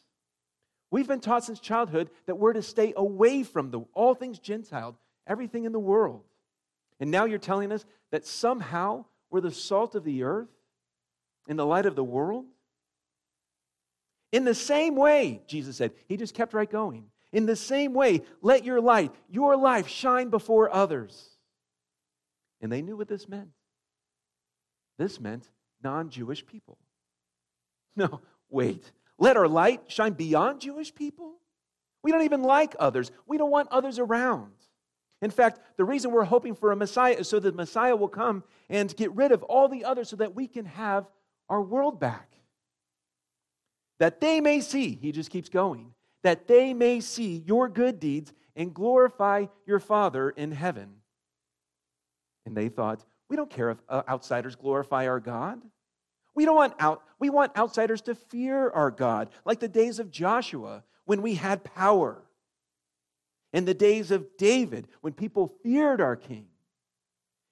We've 0.90 1.08
been 1.08 1.20
taught 1.20 1.44
since 1.44 1.60
childhood 1.60 2.10
that 2.26 2.36
we're 2.36 2.52
to 2.52 2.62
stay 2.62 2.92
away 2.96 3.42
from 3.42 3.70
the, 3.70 3.80
all 3.94 4.14
things 4.14 4.38
Gentile, 4.38 4.96
everything 5.26 5.64
in 5.64 5.72
the 5.72 5.78
world. 5.78 6.22
And 7.00 7.10
now 7.10 7.24
you're 7.24 7.38
telling 7.38 7.72
us 7.72 7.84
that 8.10 8.26
somehow 8.26 9.04
we're 9.30 9.40
the 9.40 9.50
salt 9.50 9.94
of 9.94 10.04
the 10.04 10.22
earth 10.22 10.48
and 11.48 11.58
the 11.58 11.66
light 11.66 11.86
of 11.86 11.96
the 11.96 12.04
world? 12.04 12.46
In 14.32 14.44
the 14.44 14.54
same 14.54 14.96
way, 14.96 15.42
Jesus 15.46 15.76
said, 15.76 15.92
he 16.06 16.16
just 16.16 16.34
kept 16.34 16.54
right 16.54 16.70
going. 16.70 17.06
In 17.32 17.46
the 17.46 17.56
same 17.56 17.94
way, 17.94 18.22
let 18.42 18.64
your 18.64 18.80
light, 18.80 19.12
your 19.28 19.56
life, 19.56 19.88
shine 19.88 20.28
before 20.28 20.72
others. 20.72 21.33
And 22.64 22.73
they 22.73 22.80
knew 22.80 22.97
what 22.97 23.09
this 23.09 23.28
meant. 23.28 23.50
This 24.97 25.21
meant 25.21 25.50
non 25.83 26.09
Jewish 26.09 26.44
people. 26.44 26.78
No, 27.97 28.23
wait. 28.50 28.90
Let 29.18 29.37
our 29.37 29.47
light 29.47 29.83
shine 29.87 30.14
beyond 30.14 30.62
Jewish 30.62 30.92
people? 30.92 31.35
We 32.02 32.11
don't 32.11 32.25
even 32.25 32.42
like 32.42 32.75
others. 32.80 33.12
We 33.25 33.38
don't 33.38 33.52
want 33.52 33.68
others 33.71 34.00
around. 34.00 34.50
In 35.23 35.30
fact, 35.30 35.61
the 35.76 35.85
reason 35.85 36.11
we're 36.11 36.25
hoping 36.25 36.56
for 36.56 36.73
a 36.73 36.76
Messiah 36.76 37.12
is 37.12 37.28
so 37.28 37.38
that 37.38 37.54
Messiah 37.54 37.94
will 37.94 38.09
come 38.09 38.42
and 38.68 38.97
get 38.97 39.12
rid 39.12 39.30
of 39.30 39.44
all 39.44 39.68
the 39.68 39.85
others 39.85 40.09
so 40.09 40.16
that 40.16 40.35
we 40.35 40.49
can 40.49 40.64
have 40.64 41.06
our 41.49 41.62
world 41.62 42.00
back. 42.00 42.35
That 44.00 44.21
they 44.21 44.40
may 44.40 44.61
see, 44.61 44.99
he 45.00 45.12
just 45.12 45.30
keeps 45.30 45.49
going, 45.49 45.94
that 46.25 46.49
they 46.49 46.75
may 46.75 46.99
see 46.99 47.44
your 47.47 47.68
good 47.68 48.00
deeds 48.00 48.33
and 48.56 48.75
glorify 48.75 49.47
your 49.66 49.78
Father 49.78 50.30
in 50.30 50.50
heaven. 50.50 50.97
And 52.46 52.56
they 52.56 52.68
thought, 52.68 53.04
we 53.28 53.36
don't 53.36 53.50
care 53.50 53.70
if 53.70 53.78
uh, 53.88 54.02
outsiders 54.08 54.56
glorify 54.56 55.08
our 55.08 55.20
God. 55.20 55.60
We 56.34 56.44
don't 56.44 56.56
want 56.56 56.74
out, 56.78 57.02
we 57.18 57.30
want 57.30 57.56
outsiders 57.56 58.02
to 58.02 58.14
fear 58.14 58.70
our 58.70 58.90
God, 58.90 59.30
like 59.44 59.60
the 59.60 59.68
days 59.68 59.98
of 59.98 60.10
Joshua 60.10 60.82
when 61.04 61.22
we 61.22 61.34
had 61.34 61.64
power. 61.64 62.22
In 63.52 63.64
the 63.64 63.74
days 63.74 64.10
of 64.10 64.36
David 64.36 64.88
when 65.00 65.12
people 65.12 65.46
feared 65.62 66.00
our 66.00 66.16
king. 66.16 66.46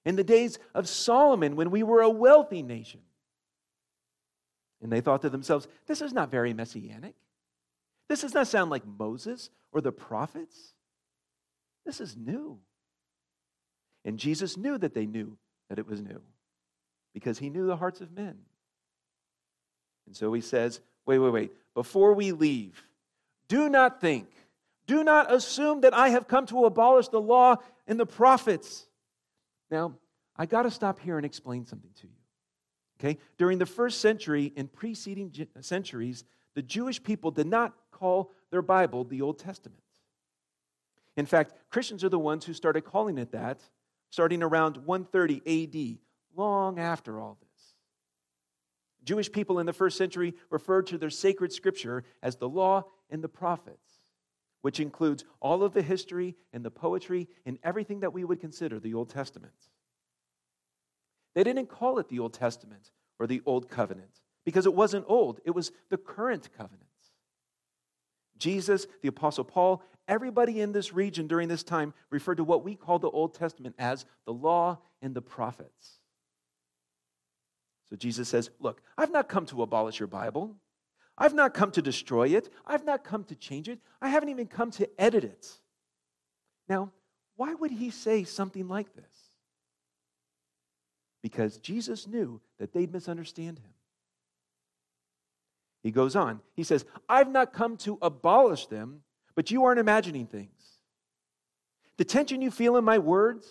In 0.05 0.17
the 0.17 0.23
days 0.23 0.59
of 0.75 0.89
Solomon 0.89 1.55
when 1.55 1.71
we 1.71 1.81
were 1.81 2.01
a 2.01 2.09
wealthy 2.09 2.61
nation. 2.61 2.99
And 4.81 4.91
they 4.91 4.99
thought 4.99 5.21
to 5.21 5.29
themselves, 5.29 5.67
this 5.87 6.01
is 6.01 6.11
not 6.11 6.29
very 6.29 6.53
messianic. 6.53 7.15
This 8.09 8.21
does 8.21 8.33
not 8.33 8.47
sound 8.47 8.69
like 8.69 8.85
Moses 8.85 9.49
or 9.71 9.79
the 9.79 9.93
prophets. 9.93 10.73
This 11.85 12.01
is 12.01 12.17
new. 12.17 12.59
And 14.05 14.17
Jesus 14.17 14.57
knew 14.57 14.77
that 14.77 14.93
they 14.93 15.05
knew 15.05 15.37
that 15.69 15.79
it 15.79 15.87
was 15.87 16.01
new 16.01 16.21
because 17.13 17.39
he 17.39 17.49
knew 17.49 17.65
the 17.67 17.77
hearts 17.77 18.01
of 18.01 18.11
men. 18.11 18.37
And 20.05 20.15
so 20.15 20.33
he 20.33 20.41
says, 20.41 20.81
wait, 21.05 21.19
wait, 21.19 21.31
wait. 21.31 21.51
Before 21.73 22.13
we 22.13 22.31
leave, 22.31 22.83
do 23.47 23.69
not 23.69 24.01
think, 24.01 24.27
do 24.85 25.03
not 25.03 25.33
assume 25.33 25.81
that 25.81 25.93
I 25.93 26.09
have 26.09 26.27
come 26.27 26.45
to 26.47 26.65
abolish 26.65 27.07
the 27.07 27.21
law 27.21 27.55
and 27.87 27.99
the 27.99 28.05
prophets. 28.05 28.87
Now, 29.71 29.93
I 30.35 30.45
got 30.45 30.63
to 30.63 30.71
stop 30.71 30.99
here 30.99 31.17
and 31.17 31.25
explain 31.25 31.65
something 31.65 31.91
to 32.01 32.07
you. 32.07 32.13
Okay? 32.99 33.19
During 33.37 33.57
the 33.57 33.65
first 33.65 34.01
century 34.01 34.53
and 34.55 34.71
preceding 34.71 35.31
uh, 35.39 35.61
centuries, 35.61 36.23
the 36.55 36.61
Jewish 36.61 37.01
people 37.01 37.31
did 37.31 37.47
not 37.47 37.73
call 37.91 38.31
their 38.51 38.61
Bible 38.61 39.03
the 39.03 39.21
Old 39.21 39.39
Testament. 39.39 39.79
In 41.15 41.25
fact, 41.25 41.53
Christians 41.69 42.03
are 42.03 42.09
the 42.09 42.19
ones 42.19 42.45
who 42.45 42.53
started 42.53 42.81
calling 42.81 43.17
it 43.17 43.31
that 43.31 43.59
starting 44.13 44.43
around 44.43 44.77
130 44.77 45.41
AD, 45.63 45.97
long 46.37 46.77
after 46.77 47.19
all 47.19 47.35
this. 47.41 47.73
Jewish 49.03 49.31
people 49.31 49.57
in 49.57 49.65
the 49.65 49.73
first 49.73 49.97
century 49.97 50.35
referred 50.51 50.85
to 50.85 50.99
their 50.99 51.09
sacred 51.09 51.51
scripture 51.51 52.03
as 52.21 52.35
the 52.35 52.47
law 52.47 52.83
and 53.09 53.23
the 53.23 53.27
prophets, 53.27 54.01
which 54.61 54.79
includes 54.79 55.25
all 55.39 55.63
of 55.63 55.73
the 55.73 55.81
history 55.81 56.35
and 56.53 56.63
the 56.63 56.69
poetry 56.69 57.27
and 57.47 57.57
everything 57.63 58.01
that 58.01 58.13
we 58.13 58.23
would 58.23 58.39
consider 58.39 58.79
the 58.79 58.93
Old 58.93 59.09
Testament. 59.09 59.51
They 61.33 61.43
didn't 61.43 61.69
call 61.69 61.97
it 61.97 62.07
the 62.07 62.19
Old 62.19 62.35
Testament 62.35 62.91
or 63.17 63.25
the 63.25 63.41
Old 63.47 63.67
Covenant 63.67 64.21
because 64.45 64.67
it 64.67 64.75
wasn't 64.75 65.05
old, 65.07 65.39
it 65.43 65.55
was 65.55 65.71
the 65.89 65.97
current 65.97 66.49
covenant. 66.55 66.83
Jesus, 68.37 68.85
the 69.01 69.07
Apostle 69.07 69.43
Paul, 69.43 69.81
everybody 70.07 70.61
in 70.61 70.71
this 70.71 70.93
region 70.93 71.27
during 71.27 71.47
this 71.47 71.63
time 71.63 71.93
referred 72.09 72.37
to 72.37 72.43
what 72.43 72.63
we 72.63 72.75
call 72.75 72.99
the 72.99 73.09
Old 73.09 73.33
Testament 73.33 73.75
as 73.77 74.05
the 74.25 74.33
law 74.33 74.79
and 75.01 75.13
the 75.13 75.21
prophets. 75.21 75.99
So 77.89 77.95
Jesus 77.95 78.29
says, 78.29 78.49
Look, 78.59 78.81
I've 78.97 79.11
not 79.11 79.29
come 79.29 79.45
to 79.47 79.61
abolish 79.61 79.99
your 79.99 80.07
Bible. 80.07 80.55
I've 81.17 81.33
not 81.33 81.53
come 81.53 81.71
to 81.71 81.81
destroy 81.81 82.29
it. 82.29 82.49
I've 82.65 82.85
not 82.85 83.03
come 83.03 83.23
to 83.25 83.35
change 83.35 83.69
it. 83.69 83.79
I 84.01 84.09
haven't 84.09 84.29
even 84.29 84.47
come 84.47 84.71
to 84.71 84.89
edit 84.99 85.23
it. 85.23 85.47
Now, 86.67 86.91
why 87.35 87.53
would 87.53 87.71
he 87.71 87.91
say 87.91 88.23
something 88.23 88.67
like 88.67 88.95
this? 88.95 89.05
Because 91.21 91.57
Jesus 91.57 92.07
knew 92.07 92.41
that 92.59 92.73
they'd 92.73 92.91
misunderstand 92.91 93.59
him. 93.59 93.73
He 95.83 95.91
goes 95.91 96.15
on. 96.15 96.41
He 96.55 96.63
says, 96.63 96.85
I've 97.07 97.29
not 97.29 97.53
come 97.53 97.77
to 97.77 97.97
abolish 98.01 98.67
them, 98.67 99.01
but 99.35 99.51
you 99.51 99.65
aren't 99.65 99.79
imagining 99.79 100.27
things. 100.27 100.49
The 101.97 102.05
tension 102.05 102.41
you 102.41 102.51
feel 102.51 102.77
in 102.77 102.83
my 102.83 102.97
words, 102.97 103.47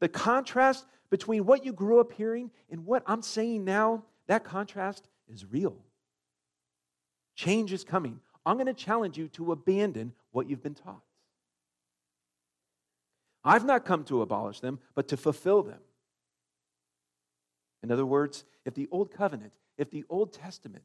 the 0.00 0.08
contrast 0.08 0.86
between 1.10 1.44
what 1.44 1.64
you 1.64 1.72
grew 1.72 2.00
up 2.00 2.12
hearing 2.12 2.50
and 2.70 2.86
what 2.86 3.02
I'm 3.06 3.22
saying 3.22 3.64
now, 3.64 4.04
that 4.28 4.44
contrast 4.44 5.08
is 5.28 5.44
real. 5.44 5.76
Change 7.34 7.72
is 7.72 7.84
coming. 7.84 8.20
I'm 8.46 8.56
going 8.56 8.66
to 8.66 8.74
challenge 8.74 9.18
you 9.18 9.28
to 9.28 9.52
abandon 9.52 10.12
what 10.30 10.48
you've 10.48 10.62
been 10.62 10.74
taught. 10.74 11.02
I've 13.44 13.64
not 13.64 13.84
come 13.84 14.04
to 14.04 14.22
abolish 14.22 14.60
them, 14.60 14.78
but 14.94 15.08
to 15.08 15.16
fulfill 15.16 15.62
them. 15.62 15.80
In 17.82 17.90
other 17.90 18.04
words, 18.04 18.44
if 18.64 18.74
the 18.74 18.88
Old 18.90 19.10
Covenant, 19.10 19.52
if 19.78 19.90
the 19.90 20.04
Old 20.10 20.32
Testament, 20.32 20.84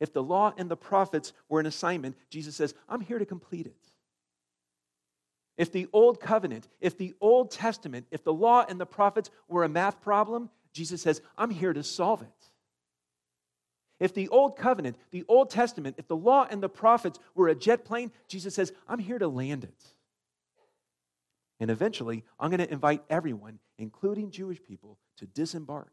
if 0.00 0.12
the 0.12 0.22
law 0.22 0.52
and 0.56 0.70
the 0.70 0.76
prophets 0.76 1.32
were 1.48 1.60
an 1.60 1.66
assignment, 1.66 2.16
Jesus 2.30 2.56
says, 2.56 2.74
I'm 2.88 3.00
here 3.00 3.18
to 3.18 3.26
complete 3.26 3.66
it. 3.66 3.76
If 5.56 5.72
the 5.72 5.88
Old 5.92 6.20
Covenant, 6.20 6.68
if 6.80 6.98
the 6.98 7.14
Old 7.20 7.50
Testament, 7.50 8.06
if 8.10 8.22
the 8.22 8.32
law 8.32 8.64
and 8.68 8.78
the 8.78 8.86
prophets 8.86 9.30
were 9.48 9.64
a 9.64 9.68
math 9.68 10.02
problem, 10.02 10.50
Jesus 10.72 11.00
says, 11.00 11.22
I'm 11.38 11.50
here 11.50 11.72
to 11.72 11.82
solve 11.82 12.20
it. 12.20 12.28
If 13.98 14.12
the 14.12 14.28
Old 14.28 14.58
Covenant, 14.58 14.96
the 15.10 15.24
Old 15.26 15.48
Testament, 15.48 15.96
if 15.98 16.06
the 16.06 16.16
law 16.16 16.46
and 16.50 16.62
the 16.62 16.68
prophets 16.68 17.18
were 17.34 17.48
a 17.48 17.54
jet 17.54 17.86
plane, 17.86 18.12
Jesus 18.28 18.54
says, 18.54 18.72
I'm 18.86 18.98
here 18.98 19.18
to 19.18 19.28
land 19.28 19.64
it. 19.64 19.94
And 21.58 21.70
eventually, 21.70 22.22
I'm 22.38 22.50
going 22.50 22.60
to 22.60 22.70
invite 22.70 23.02
everyone, 23.08 23.58
including 23.78 24.30
Jewish 24.30 24.62
people, 24.62 24.98
to 25.16 25.26
disembark 25.26 25.90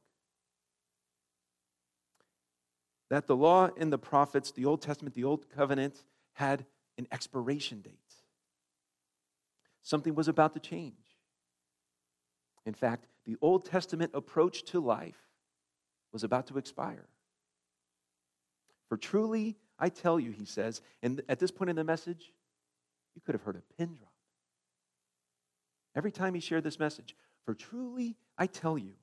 that 3.09 3.27
the 3.27 3.35
law 3.35 3.69
and 3.77 3.91
the 3.91 3.97
prophets, 3.97 4.51
the 4.51 4.65
Old 4.65 4.81
Testament, 4.81 5.15
the 5.15 5.23
Old 5.23 5.49
Covenant, 5.49 6.03
had 6.33 6.65
an 6.97 7.07
expiration 7.11 7.81
date. 7.81 7.93
Something 9.81 10.15
was 10.15 10.27
about 10.27 10.53
to 10.53 10.59
change. 10.59 10.93
In 12.65 12.73
fact, 12.73 13.07
the 13.25 13.37
Old 13.41 13.65
Testament 13.65 14.11
approach 14.13 14.63
to 14.65 14.79
life 14.79 15.19
was 16.11 16.23
about 16.23 16.47
to 16.47 16.57
expire. 16.57 17.07
For 18.87 18.97
truly, 18.97 19.57
I 19.79 19.89
tell 19.89 20.19
you, 20.19 20.31
he 20.31 20.45
says, 20.45 20.81
and 21.01 21.21
at 21.27 21.39
this 21.39 21.51
point 21.51 21.69
in 21.69 21.75
the 21.75 21.83
message, 21.83 22.31
you 23.15 23.21
could 23.25 23.35
have 23.35 23.43
heard 23.43 23.57
a 23.57 23.73
pin 23.77 23.95
drop. 23.95 24.11
Every 25.95 26.11
time 26.11 26.33
he 26.33 26.39
shared 26.39 26.63
this 26.63 26.79
message, 26.79 27.15
for 27.45 27.53
truly, 27.53 28.15
I 28.37 28.47
tell 28.47 28.77
you, 28.77 28.93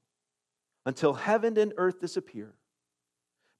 until 0.86 1.12
heaven 1.12 1.58
and 1.58 1.72
earth 1.76 2.00
disappear, 2.00 2.54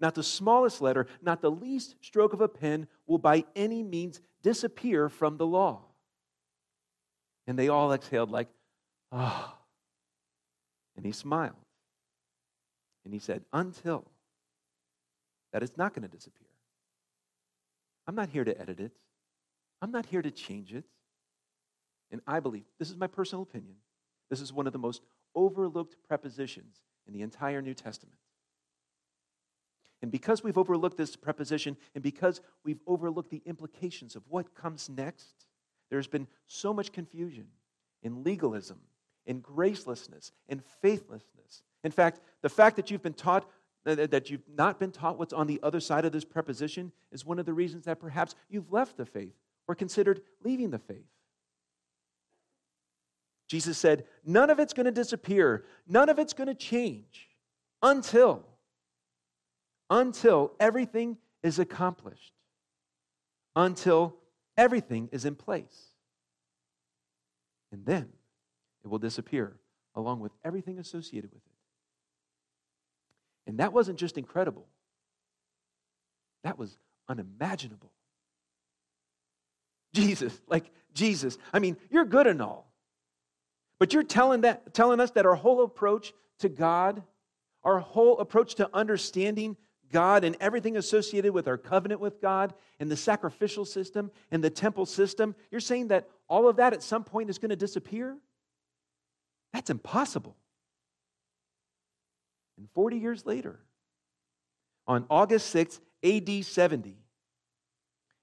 not 0.00 0.14
the 0.14 0.22
smallest 0.22 0.80
letter, 0.80 1.06
not 1.20 1.42
the 1.42 1.50
least 1.50 1.94
stroke 2.00 2.32
of 2.32 2.40
a 2.40 2.48
pen 2.48 2.88
will 3.06 3.18
by 3.18 3.44
any 3.54 3.82
means 3.82 4.20
disappear 4.42 5.08
from 5.08 5.36
the 5.36 5.46
law. 5.46 5.82
And 7.46 7.58
they 7.58 7.68
all 7.68 7.92
exhaled, 7.92 8.30
like, 8.30 8.48
ah. 9.12 9.54
Oh. 9.54 9.56
And 10.96 11.04
he 11.04 11.12
smiled. 11.12 11.54
And 13.04 13.14
he 13.14 13.20
said, 13.20 13.42
Until 13.52 14.06
that 15.52 15.62
it's 15.62 15.76
not 15.76 15.94
going 15.94 16.08
to 16.08 16.14
disappear. 16.14 16.46
I'm 18.06 18.14
not 18.14 18.28
here 18.28 18.44
to 18.44 18.60
edit 18.60 18.80
it, 18.80 18.92
I'm 19.82 19.90
not 19.90 20.06
here 20.06 20.22
to 20.22 20.30
change 20.30 20.72
it. 20.72 20.84
And 22.12 22.20
I 22.26 22.40
believe, 22.40 22.64
this 22.78 22.90
is 22.90 22.96
my 22.96 23.06
personal 23.06 23.42
opinion, 23.42 23.76
this 24.30 24.40
is 24.40 24.52
one 24.52 24.66
of 24.66 24.72
the 24.72 24.78
most 24.78 25.02
overlooked 25.34 25.96
prepositions 26.06 26.82
in 27.06 27.12
the 27.12 27.22
entire 27.22 27.62
New 27.62 27.74
Testament. 27.74 28.18
And 30.02 30.10
because 30.10 30.42
we've 30.42 30.58
overlooked 30.58 30.96
this 30.96 31.14
preposition 31.16 31.76
and 31.94 32.02
because 32.02 32.40
we've 32.64 32.80
overlooked 32.86 33.30
the 33.30 33.42
implications 33.44 34.16
of 34.16 34.22
what 34.28 34.54
comes 34.54 34.88
next, 34.88 35.46
there's 35.90 36.06
been 36.06 36.26
so 36.46 36.72
much 36.72 36.92
confusion 36.92 37.46
in 38.02 38.22
legalism, 38.22 38.78
in 39.26 39.42
gracelessness, 39.42 40.30
in 40.48 40.62
faithlessness. 40.80 41.62
In 41.84 41.90
fact, 41.90 42.20
the 42.42 42.48
fact 42.48 42.76
that 42.76 42.90
you've 42.90 43.02
been 43.02 43.12
taught 43.12 43.46
that 43.84 44.28
you've 44.28 44.46
not 44.54 44.78
been 44.78 44.92
taught 44.92 45.18
what's 45.18 45.32
on 45.32 45.46
the 45.46 45.58
other 45.62 45.80
side 45.80 46.04
of 46.04 46.12
this 46.12 46.24
preposition 46.24 46.92
is 47.12 47.24
one 47.24 47.38
of 47.38 47.46
the 47.46 47.52
reasons 47.54 47.86
that 47.86 47.98
perhaps 47.98 48.34
you've 48.50 48.70
left 48.70 48.98
the 48.98 49.06
faith 49.06 49.32
or 49.66 49.74
considered 49.74 50.20
leaving 50.44 50.70
the 50.70 50.78
faith. 50.78 51.06
Jesus 53.48 53.78
said, 53.78 54.04
None 54.24 54.50
of 54.50 54.58
it's 54.60 54.74
going 54.74 54.84
to 54.84 54.92
disappear, 54.92 55.64
none 55.88 56.08
of 56.08 56.18
it's 56.18 56.34
going 56.34 56.48
to 56.48 56.54
change 56.54 57.30
until, 57.82 58.44
until 59.90 60.52
everything 60.60 61.18
is 61.42 61.58
accomplished, 61.58 62.32
until 63.56 64.16
everything 64.56 65.08
is 65.12 65.24
in 65.24 65.34
place. 65.34 65.88
And 67.72 67.84
then 67.84 68.08
it 68.84 68.88
will 68.88 68.98
disappear 68.98 69.56
along 69.94 70.20
with 70.20 70.32
everything 70.44 70.78
associated 70.78 71.30
with 71.32 71.42
it. 71.42 71.50
And 73.48 73.58
that 73.58 73.72
wasn't 73.72 73.98
just 73.98 74.16
incredible, 74.16 74.68
that 76.44 76.56
was 76.56 76.78
unimaginable. 77.08 77.90
Jesus, 79.92 80.40
like 80.46 80.70
Jesus, 80.94 81.36
I 81.52 81.58
mean, 81.58 81.76
you're 81.90 82.04
good 82.04 82.28
and 82.28 82.40
all. 82.40 82.70
But 83.80 83.92
you're 83.92 84.04
telling, 84.04 84.42
that, 84.42 84.72
telling 84.72 85.00
us 85.00 85.10
that 85.12 85.26
our 85.26 85.34
whole 85.34 85.64
approach 85.64 86.12
to 86.38 86.48
God, 86.48 87.02
our 87.64 87.80
whole 87.80 88.20
approach 88.20 88.54
to 88.56 88.70
understanding 88.72 89.56
God 89.92 90.24
and 90.24 90.36
everything 90.40 90.76
associated 90.76 91.32
with 91.32 91.48
our 91.48 91.58
covenant 91.58 92.00
with 92.00 92.20
God 92.20 92.54
and 92.78 92.90
the 92.90 92.96
sacrificial 92.96 93.64
system 93.64 94.10
and 94.30 94.42
the 94.42 94.50
temple 94.50 94.86
system, 94.86 95.34
you're 95.50 95.60
saying 95.60 95.88
that 95.88 96.08
all 96.28 96.48
of 96.48 96.56
that 96.56 96.72
at 96.72 96.82
some 96.82 97.04
point 97.04 97.30
is 97.30 97.38
going 97.38 97.50
to 97.50 97.56
disappear? 97.56 98.16
That's 99.52 99.70
impossible. 99.70 100.36
And 102.56 102.68
40 102.74 102.98
years 102.98 103.26
later, 103.26 103.58
on 104.86 105.06
August 105.10 105.50
6, 105.50 105.80
AD 106.04 106.44
70, 106.44 106.96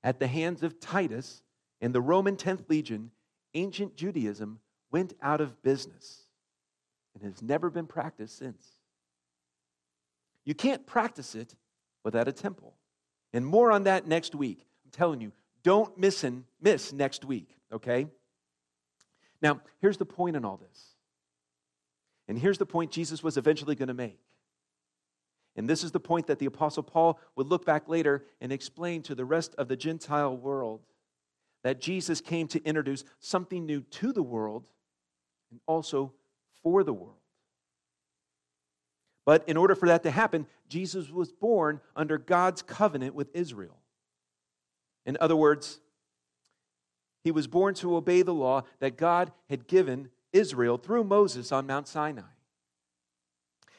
at 0.03 0.19
the 0.19 0.27
hands 0.27 0.63
of 0.63 0.79
Titus 0.79 1.41
and 1.81 1.93
the 1.93 2.01
Roman 2.01 2.35
10th 2.35 2.69
Legion, 2.69 3.11
ancient 3.53 3.95
Judaism 3.95 4.59
went 4.91 5.13
out 5.21 5.41
of 5.41 5.61
business 5.63 6.23
and 7.13 7.23
has 7.23 7.41
never 7.41 7.69
been 7.69 7.87
practiced 7.87 8.37
since. 8.37 8.76
You 10.47 10.55
can't 10.55 10.87
practice 10.87 11.35
it 11.35 11.53
without 12.05 12.29
a 12.29 12.31
temple. 12.31 12.73
And 13.33 13.45
more 13.45 13.69
on 13.69 13.83
that 13.83 14.07
next 14.07 14.33
week. 14.33 14.65
I'm 14.85 14.91
telling 14.91 15.19
you, 15.19 15.33
don't 15.61 15.97
miss, 15.97 16.23
and 16.23 16.45
miss 16.61 16.93
next 16.93 17.25
week, 17.25 17.49
okay? 17.73 18.07
Now, 19.41 19.59
here's 19.81 19.97
the 19.97 20.05
point 20.05 20.37
in 20.37 20.45
all 20.45 20.55
this. 20.55 20.95
And 22.29 22.39
here's 22.39 22.57
the 22.57 22.65
point 22.65 22.91
Jesus 22.91 23.21
was 23.21 23.35
eventually 23.35 23.75
going 23.75 23.89
to 23.89 23.93
make. 23.93 24.21
And 25.57 25.69
this 25.69 25.83
is 25.83 25.91
the 25.91 25.99
point 25.99 26.27
that 26.27 26.39
the 26.39 26.45
Apostle 26.45 26.83
Paul 26.83 27.19
would 27.35 27.47
look 27.47 27.65
back 27.65 27.89
later 27.89 28.23
and 28.39 28.53
explain 28.53 29.01
to 29.01 29.15
the 29.15 29.25
rest 29.25 29.53
of 29.57 29.67
the 29.67 29.75
Gentile 29.75 30.37
world 30.37 30.79
that 31.65 31.81
Jesus 31.81 32.21
came 32.21 32.47
to 32.47 32.63
introduce 32.63 33.03
something 33.19 33.65
new 33.65 33.81
to 33.81 34.13
the 34.13 34.23
world 34.23 34.63
and 35.51 35.59
also 35.67 36.13
for 36.63 36.85
the 36.85 36.93
world. 36.93 37.17
But 39.27 39.43
in 39.45 39.57
order 39.57 39.75
for 39.75 39.89
that 39.89 40.03
to 40.03 40.09
happen, 40.09 40.47
Jesus 40.69 41.09
was 41.09 41.33
born 41.33 41.81
under 41.97 42.17
God's 42.17 42.61
covenant 42.61 43.13
with 43.13 43.27
Israel. 43.33 43.75
In 45.05 45.17
other 45.19 45.35
words, 45.35 45.81
he 47.25 47.31
was 47.31 47.45
born 47.45 47.73
to 47.75 47.97
obey 47.97 48.21
the 48.21 48.33
law 48.33 48.63
that 48.79 48.95
God 48.95 49.33
had 49.49 49.67
given 49.67 50.11
Israel 50.31 50.77
through 50.77 51.03
Moses 51.03 51.51
on 51.51 51.67
Mount 51.67 51.89
Sinai. 51.89 52.21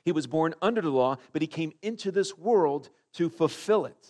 He 0.05 0.13
was 0.13 0.27
born 0.27 0.55
under 0.61 0.83
the 0.83 0.91
law, 0.91 1.17
but 1.33 1.41
he 1.41 1.49
came 1.49 1.73
into 1.81 2.13
this 2.13 2.37
world 2.37 2.91
to 3.15 3.31
fulfill 3.31 3.87
it, 3.87 4.07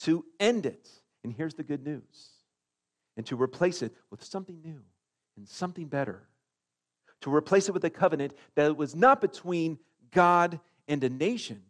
to 0.00 0.24
end 0.40 0.64
it. 0.64 0.88
And 1.22 1.34
here's 1.34 1.54
the 1.54 1.64
good 1.64 1.84
news 1.84 2.30
and 3.14 3.26
to 3.26 3.36
replace 3.36 3.82
it 3.82 3.94
with 4.10 4.24
something 4.24 4.62
new 4.64 4.80
and 5.36 5.46
something 5.46 5.84
better. 5.84 6.22
To 7.20 7.34
replace 7.34 7.68
it 7.68 7.72
with 7.72 7.84
a 7.84 7.90
covenant 7.90 8.32
that 8.54 8.74
was 8.78 8.96
not 8.96 9.20
between 9.20 9.78
God 10.10 10.60
and 10.88 11.02
a 11.04 11.08
nation, 11.08 11.62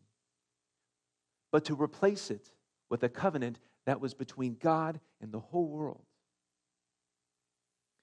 but 1.52 1.64
to 1.66 1.74
replace 1.74 2.30
it 2.30 2.50
with 2.88 3.02
a 3.02 3.08
covenant 3.08 3.58
that 3.86 4.00
was 4.00 4.14
between 4.14 4.56
God 4.60 5.00
and 5.20 5.32
the 5.32 5.40
whole 5.40 5.66
world. 5.66 6.02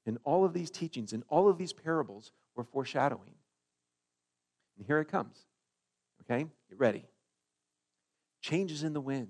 And 0.06 0.18
all 0.24 0.46
of 0.46 0.54
these 0.54 0.72
teachings 0.72 1.12
and 1.12 1.24
all 1.28 1.50
of 1.50 1.58
these 1.58 1.74
parables 1.74 2.32
were 2.56 2.64
foreshadowing 2.64 3.36
and 4.78 4.86
here 4.86 5.00
it 5.00 5.08
comes. 5.08 5.46
Okay? 6.22 6.46
Get 6.70 6.80
ready. 6.80 7.06
Changes 8.42 8.84
in 8.84 8.94
the 8.94 9.02
wind. 9.02 9.30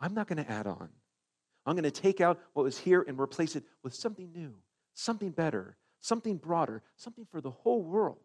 I'm 0.00 0.14
not 0.14 0.26
going 0.26 0.44
to 0.44 0.50
add 0.50 0.66
on. 0.66 0.88
I'm 1.66 1.74
going 1.74 1.84
to 1.84 1.90
take 1.90 2.20
out 2.20 2.40
what 2.54 2.64
was 2.64 2.78
here 2.78 3.04
and 3.06 3.20
replace 3.20 3.54
it 3.54 3.64
with 3.82 3.94
something 3.94 4.32
new, 4.32 4.54
something 4.94 5.30
better, 5.30 5.76
something 6.00 6.36
broader, 6.38 6.82
something 6.96 7.26
for 7.30 7.40
the 7.40 7.50
whole 7.50 7.82
world. 7.82 8.18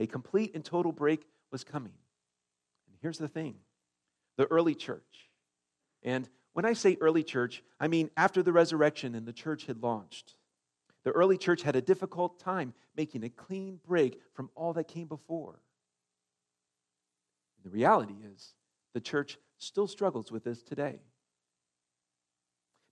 A 0.00 0.06
complete 0.06 0.52
and 0.54 0.64
total 0.64 0.90
break 0.90 1.26
was 1.52 1.62
coming. 1.62 1.92
And 2.88 2.96
here's 3.00 3.18
the 3.18 3.28
thing 3.28 3.56
the 4.36 4.46
early 4.46 4.74
church. 4.74 5.28
And 6.02 6.28
when 6.54 6.64
I 6.64 6.72
say 6.72 6.96
early 7.00 7.22
church, 7.22 7.62
I 7.78 7.86
mean 7.86 8.10
after 8.16 8.42
the 8.42 8.52
resurrection 8.52 9.14
and 9.14 9.26
the 9.26 9.32
church 9.32 9.66
had 9.66 9.82
launched. 9.82 10.34
The 11.04 11.12
early 11.12 11.38
church 11.38 11.62
had 11.62 11.76
a 11.76 11.82
difficult 11.82 12.38
time 12.38 12.74
making 12.96 13.24
a 13.24 13.30
clean 13.30 13.78
break 13.86 14.20
from 14.34 14.50
all 14.54 14.72
that 14.74 14.88
came 14.88 15.06
before. 15.06 15.60
The 17.62 17.70
reality 17.70 18.16
is, 18.34 18.54
the 18.94 19.00
church 19.00 19.38
still 19.58 19.86
struggles 19.86 20.32
with 20.32 20.44
this 20.44 20.62
today. 20.62 21.00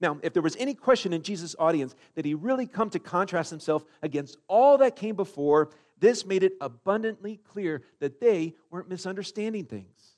Now, 0.00 0.18
if 0.22 0.32
there 0.32 0.42
was 0.42 0.56
any 0.56 0.74
question 0.74 1.12
in 1.12 1.22
Jesus' 1.22 1.56
audience 1.58 1.94
that 2.14 2.24
he 2.24 2.34
really 2.34 2.66
come 2.66 2.88
to 2.90 2.98
contrast 2.98 3.50
himself 3.50 3.84
against 4.02 4.36
all 4.46 4.78
that 4.78 4.94
came 4.94 5.16
before, 5.16 5.70
this 6.00 6.24
made 6.24 6.42
it 6.42 6.54
abundantly 6.60 7.36
clear 7.36 7.82
that 8.00 8.20
they 8.20 8.54
weren't 8.70 8.88
misunderstanding 8.88 9.64
things. 9.64 10.16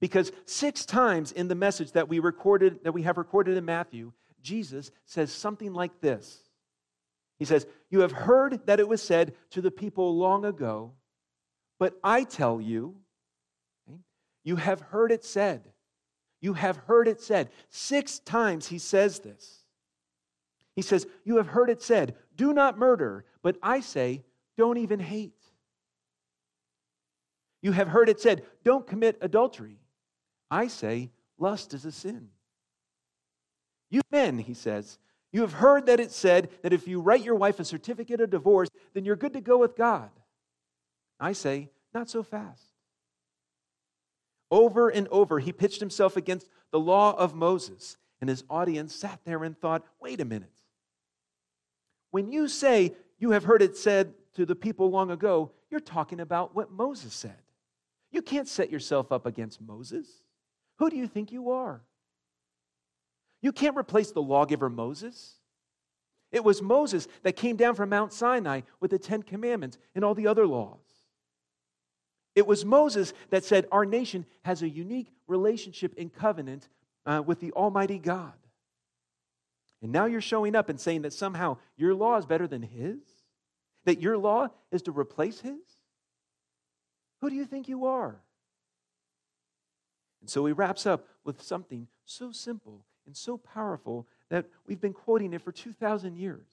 Because 0.00 0.32
six 0.46 0.84
times 0.84 1.32
in 1.32 1.48
the 1.48 1.54
message 1.54 1.92
that 1.92 2.08
we 2.08 2.18
recorded 2.18 2.82
that 2.84 2.92
we 2.92 3.02
have 3.02 3.18
recorded 3.18 3.56
in 3.56 3.64
Matthew, 3.64 4.12
Jesus 4.42 4.90
says 5.04 5.32
something 5.32 5.72
like 5.72 6.00
this. 6.00 6.40
He 7.38 7.44
says, 7.44 7.66
You 7.90 8.00
have 8.00 8.12
heard 8.12 8.66
that 8.66 8.80
it 8.80 8.88
was 8.88 9.02
said 9.02 9.34
to 9.50 9.60
the 9.60 9.70
people 9.70 10.16
long 10.16 10.44
ago, 10.44 10.92
but 11.78 11.98
I 12.02 12.24
tell 12.24 12.60
you, 12.60 12.96
you 14.44 14.56
have 14.56 14.80
heard 14.80 15.12
it 15.12 15.24
said. 15.24 15.68
You 16.40 16.54
have 16.54 16.76
heard 16.78 17.06
it 17.06 17.20
said. 17.20 17.50
Six 17.70 18.18
times 18.18 18.66
he 18.66 18.78
says 18.78 19.20
this. 19.20 19.60
He 20.74 20.82
says, 20.82 21.06
You 21.24 21.36
have 21.36 21.46
heard 21.48 21.70
it 21.70 21.80
said, 21.80 22.16
do 22.36 22.52
not 22.52 22.78
murder, 22.78 23.24
but 23.42 23.56
I 23.62 23.80
say, 23.80 24.24
don't 24.56 24.78
even 24.78 25.00
hate. 25.00 25.34
You 27.62 27.72
have 27.72 27.88
heard 27.88 28.08
it 28.08 28.20
said, 28.20 28.42
don't 28.64 28.86
commit 28.86 29.18
adultery. 29.20 29.78
I 30.50 30.66
say, 30.66 31.10
lust 31.38 31.74
is 31.74 31.84
a 31.84 31.92
sin. 31.92 32.28
You 33.90 34.00
men, 34.10 34.38
he 34.38 34.54
says, 34.54 34.98
you 35.32 35.40
have 35.40 35.54
heard 35.54 35.86
that 35.86 36.00
it 36.00 36.10
said 36.10 36.50
that 36.62 36.72
if 36.72 36.86
you 36.86 37.00
write 37.00 37.24
your 37.24 37.36
wife 37.36 37.58
a 37.58 37.64
certificate 37.64 38.20
of 38.20 38.30
divorce, 38.30 38.68
then 38.94 39.04
you're 39.04 39.16
good 39.16 39.32
to 39.32 39.40
go 39.40 39.58
with 39.58 39.76
God. 39.76 40.10
I 41.18 41.32
say, 41.32 41.70
not 41.94 42.10
so 42.10 42.22
fast. 42.22 42.64
Over 44.50 44.90
and 44.90 45.08
over, 45.08 45.38
he 45.38 45.52
pitched 45.52 45.80
himself 45.80 46.16
against 46.16 46.50
the 46.70 46.80
law 46.80 47.16
of 47.16 47.34
Moses, 47.34 47.96
and 48.20 48.28
his 48.28 48.44
audience 48.50 48.94
sat 48.94 49.20
there 49.24 49.42
and 49.44 49.58
thought, 49.58 49.84
wait 50.00 50.20
a 50.20 50.26
minute. 50.26 50.52
When 52.10 52.30
you 52.30 52.48
say 52.48 52.94
you 53.18 53.30
have 53.30 53.44
heard 53.44 53.62
it 53.62 53.76
said 53.76 54.12
to 54.34 54.46
the 54.46 54.54
people 54.54 54.90
long 54.90 55.10
ago, 55.10 55.50
you're 55.70 55.80
talking 55.80 56.20
about 56.20 56.54
what 56.54 56.70
Moses 56.70 57.14
said. 57.14 57.36
You 58.10 58.22
can't 58.22 58.48
set 58.48 58.70
yourself 58.70 59.10
up 59.12 59.26
against 59.26 59.60
Moses. 59.60 60.06
Who 60.78 60.90
do 60.90 60.96
you 60.96 61.06
think 61.06 61.32
you 61.32 61.50
are? 61.50 61.82
You 63.40 63.52
can't 63.52 63.76
replace 63.76 64.12
the 64.12 64.22
lawgiver 64.22 64.70
Moses. 64.70 65.34
It 66.30 66.44
was 66.44 66.62
Moses 66.62 67.08
that 67.22 67.36
came 67.36 67.56
down 67.56 67.74
from 67.74 67.90
Mount 67.90 68.12
Sinai 68.12 68.62
with 68.80 68.90
the 68.90 68.98
Ten 68.98 69.22
Commandments 69.22 69.78
and 69.94 70.04
all 70.04 70.14
the 70.14 70.26
other 70.26 70.46
laws. 70.46 70.78
It 72.34 72.46
was 72.46 72.64
Moses 72.64 73.12
that 73.30 73.44
said 73.44 73.66
our 73.70 73.84
nation 73.84 74.24
has 74.42 74.62
a 74.62 74.68
unique 74.68 75.12
relationship 75.26 75.94
in 75.94 76.08
covenant 76.08 76.68
uh, 77.04 77.22
with 77.24 77.40
the 77.40 77.52
Almighty 77.52 77.98
God. 77.98 78.32
And 79.82 79.92
now 79.92 80.06
you're 80.06 80.20
showing 80.20 80.54
up 80.54 80.68
and 80.68 80.80
saying 80.80 81.02
that 81.02 81.12
somehow 81.12 81.58
your 81.76 81.94
law 81.94 82.16
is 82.16 82.24
better 82.24 82.46
than 82.46 82.62
His? 82.62 82.98
That 83.84 84.00
your 84.00 84.16
law 84.16 84.48
is 84.70 84.82
to 84.82 84.92
replace 84.92 85.40
His? 85.40 85.60
Who 87.20 87.30
do 87.30 87.36
you 87.36 87.44
think 87.44 87.68
you 87.68 87.86
are? 87.86 88.20
And 90.22 90.30
so 90.30 90.46
he 90.46 90.52
wraps 90.52 90.86
up 90.86 91.06
with 91.24 91.42
something 91.42 91.88
so 92.04 92.32
simple 92.32 92.84
and 93.06 93.16
so 93.16 93.36
powerful 93.36 94.06
that 94.30 94.46
we've 94.66 94.80
been 94.80 94.92
quoting 94.92 95.32
it 95.32 95.42
for 95.42 95.52
2,000 95.52 96.16
years. 96.16 96.46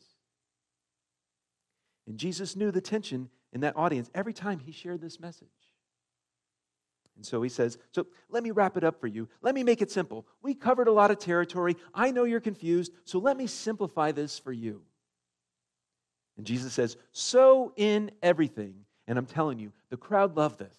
And 2.08 2.18
Jesus 2.18 2.56
knew 2.56 2.72
the 2.72 2.82
tension 2.82 3.30
in 3.54 3.62
that 3.62 3.78
audience 3.78 4.10
every 4.16 4.34
time 4.34 4.60
he 4.60 4.72
shared 4.72 5.02
this 5.02 5.20
message. 5.20 5.48
And 7.16 7.26
so 7.26 7.42
he 7.42 7.50
says, 7.50 7.78
So 7.92 8.08
let 8.30 8.44
me 8.44 8.52
wrap 8.52 8.78
it 8.78 8.84
up 8.84 9.00
for 9.00 9.08
you. 9.08 9.28
Let 9.42 9.54
me 9.54 9.64
make 9.64 9.82
it 9.82 9.92
simple. 9.92 10.26
We 10.42 10.56
covered 10.56 10.88
a 10.88 10.92
lot 10.92 11.12
of 11.12 11.20
territory. 11.20 11.76
I 11.94 12.12
know 12.12 12.24
you're 12.24 12.40
confused, 12.40 12.92
so 13.06 13.20
let 13.20 13.38
me 13.38 13.46
simplify 13.46 14.12
this 14.12 14.40
for 14.40 14.52
you. 14.52 14.82
And 16.40 16.46
Jesus 16.46 16.72
says, 16.72 16.96
So 17.12 17.74
in 17.76 18.12
everything, 18.24 18.86
and 19.10 19.18
I'm 19.18 19.26
telling 19.26 19.60
you, 19.60 19.74
the 19.90 19.98
crowd 19.98 20.38
loved 20.38 20.58
this. 20.58 20.74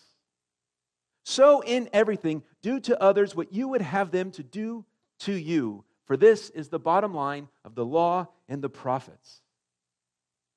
So 1.23 1.61
in 1.61 1.91
everything, 1.93 2.43
do 2.63 2.81
to 2.81 2.99
others 2.99 3.37
what 3.37 3.53
you 3.53 3.69
would 3.69 3.83
have 3.83 4.11
them 4.11 4.31
to 4.31 4.43
do 4.43 4.87
to 5.19 5.35
you. 5.35 5.85
For 6.07 6.17
this 6.17 6.49
is 6.49 6.71
the 6.71 6.79
bottom 6.79 7.13
line 7.13 7.47
of 7.63 7.75
the 7.75 7.85
law 7.85 8.29
and 8.49 8.63
the 8.63 8.71
prophets. 8.71 9.43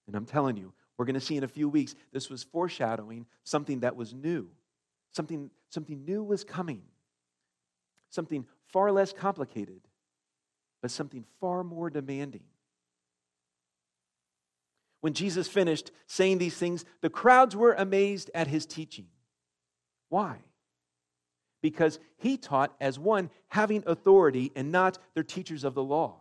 And 0.07 0.15
I'm 0.15 0.25
telling 0.25 0.55
you, 0.55 0.71
we're 0.97 1.03
going 1.03 1.15
to 1.15 1.19
see 1.19 1.35
in 1.35 1.43
a 1.43 1.49
few 1.49 1.67
weeks, 1.67 1.95
this 2.13 2.29
was 2.29 2.45
foreshadowing 2.45 3.25
something 3.43 3.81
that 3.81 3.97
was 3.97 4.13
new. 4.13 4.47
Something, 5.11 5.51
something 5.69 6.05
new 6.05 6.23
was 6.23 6.45
coming. 6.45 6.81
Something 8.09 8.45
far 8.71 8.89
less 8.93 9.11
complicated, 9.11 9.81
but 10.81 10.91
something 10.91 11.25
far 11.41 11.65
more 11.65 11.89
demanding. 11.89 12.43
When 15.03 15.13
Jesus 15.13 15.49
finished 15.49 15.91
saying 16.07 16.37
these 16.37 16.55
things, 16.55 16.85
the 17.01 17.09
crowds 17.09 17.57
were 17.57 17.73
amazed 17.73 18.31
at 18.33 18.47
his 18.47 18.65
teaching. 18.65 19.07
Why? 20.07 20.37
Because 21.61 21.99
he 22.15 22.37
taught 22.37 22.73
as 22.79 22.97
one 22.97 23.29
having 23.49 23.83
authority 23.85 24.53
and 24.55 24.71
not 24.71 24.99
their 25.13 25.23
teachers 25.23 25.65
of 25.65 25.73
the 25.73 25.83
law. 25.83 26.15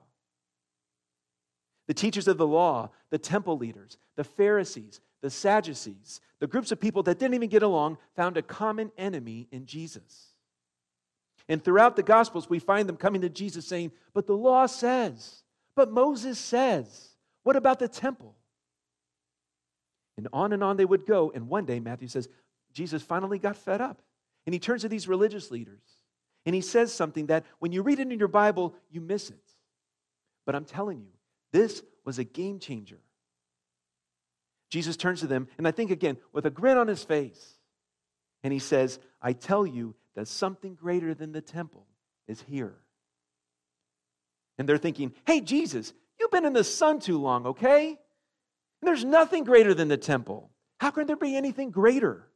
The 1.87 1.95
teachers 1.95 2.27
of 2.27 2.39
the 2.39 2.47
law, 2.47 2.91
the 3.11 3.19
temple 3.19 3.57
leaders, 3.57 3.99
the 4.17 4.25
Pharisees, 4.25 5.01
the 5.21 5.31
Sadducees, 5.31 6.21
the 6.41 6.49
groups 6.49 6.73
of 6.73 6.81
people 6.81 7.05
that 7.05 7.21
didn't 7.21 7.35
even 7.35 7.51
get 7.51 7.63
along, 7.63 7.99
found 8.17 8.37
a 8.37 8.43
common 8.43 8.91
enemy 8.99 9.47
in 9.53 9.65
Jesus. 9.65 10.31
And 11.49 11.63
throughout 11.63 11.95
the 11.95 12.03
Gospels, 12.03 12.51
we 12.51 12.59
find 12.59 12.89
them 12.89 12.97
coming 12.97 13.21
to 13.21 13.29
Jesus 13.29 13.65
saying, 13.65 13.93
But 14.13 14.27
the 14.27 14.37
law 14.37 14.67
says, 14.67 15.45
but 15.77 15.93
Moses 15.93 16.37
says, 16.37 17.11
what 17.45 17.55
about 17.55 17.79
the 17.79 17.87
temple? 17.87 18.35
And 20.23 20.29
on 20.33 20.53
and 20.53 20.63
on 20.63 20.77
they 20.77 20.85
would 20.85 21.07
go. 21.07 21.33
And 21.35 21.49
one 21.49 21.65
day, 21.65 21.81
Matthew 21.81 22.09
says, 22.09 22.29
Jesus 22.73 23.03
finally 23.03 23.39
got 23.39 23.57
fed 23.57 23.81
up. 23.81 24.01
And 24.47 24.55
he 24.55 24.59
turns 24.59 24.83
to 24.83 24.89
these 24.89 25.09
religious 25.09 25.51
leaders 25.51 25.81
and 26.45 26.55
he 26.55 26.61
says 26.61 26.93
something 26.93 27.27
that 27.27 27.45
when 27.59 27.73
you 27.73 27.83
read 27.83 28.01
it 28.01 28.11
in 28.11 28.19
your 28.19 28.29
Bible, 28.29 28.75
you 28.91 29.01
miss 29.01 29.31
it. 29.31 29.55
But 30.45 30.55
I'm 30.55 30.65
telling 30.65 31.01
you, 31.01 31.13
this 31.53 31.83
was 32.05 32.19
a 32.19 32.25
game 32.25 32.59
changer. 32.59 32.99
Jesus 34.71 34.97
turns 34.97 35.21
to 35.21 35.27
them, 35.27 35.49
and 35.59 35.69
I 35.69 35.71
think 35.71 35.91
again, 35.91 36.17
with 36.33 36.47
a 36.47 36.51
grin 36.51 36.79
on 36.79 36.89
his 36.89 37.05
face, 37.05 37.59
and 38.43 38.53
he 38.53 38.59
says, 38.59 38.99
I 39.21 39.35
tell 39.35 39.67
you 39.67 39.95
that 40.17 40.27
something 40.27 40.75
greater 40.75 41.15
than 41.15 41.33
the 41.33 41.41
temple 41.41 41.87
is 42.27 42.41
here. 42.41 42.75
And 44.59 44.69
they're 44.69 44.79
thinking, 44.79 45.13
hey, 45.27 45.41
Jesus, 45.41 45.93
you've 46.19 46.31
been 46.31 46.45
in 46.45 46.53
the 46.55 46.65
sun 46.65 46.99
too 46.99 47.19
long, 47.19 47.47
okay? 47.47 47.99
And 48.83 48.89
there's 48.89 49.05
nothing 49.05 49.45
greater 49.45 49.75
than 49.75 49.87
the 49.89 49.97
temple. 49.97 50.51
How 50.81 50.91
can 50.91 51.07
there 51.07 51.17
be 51.17 51.37
anything 51.37 51.71
greater? 51.71 52.29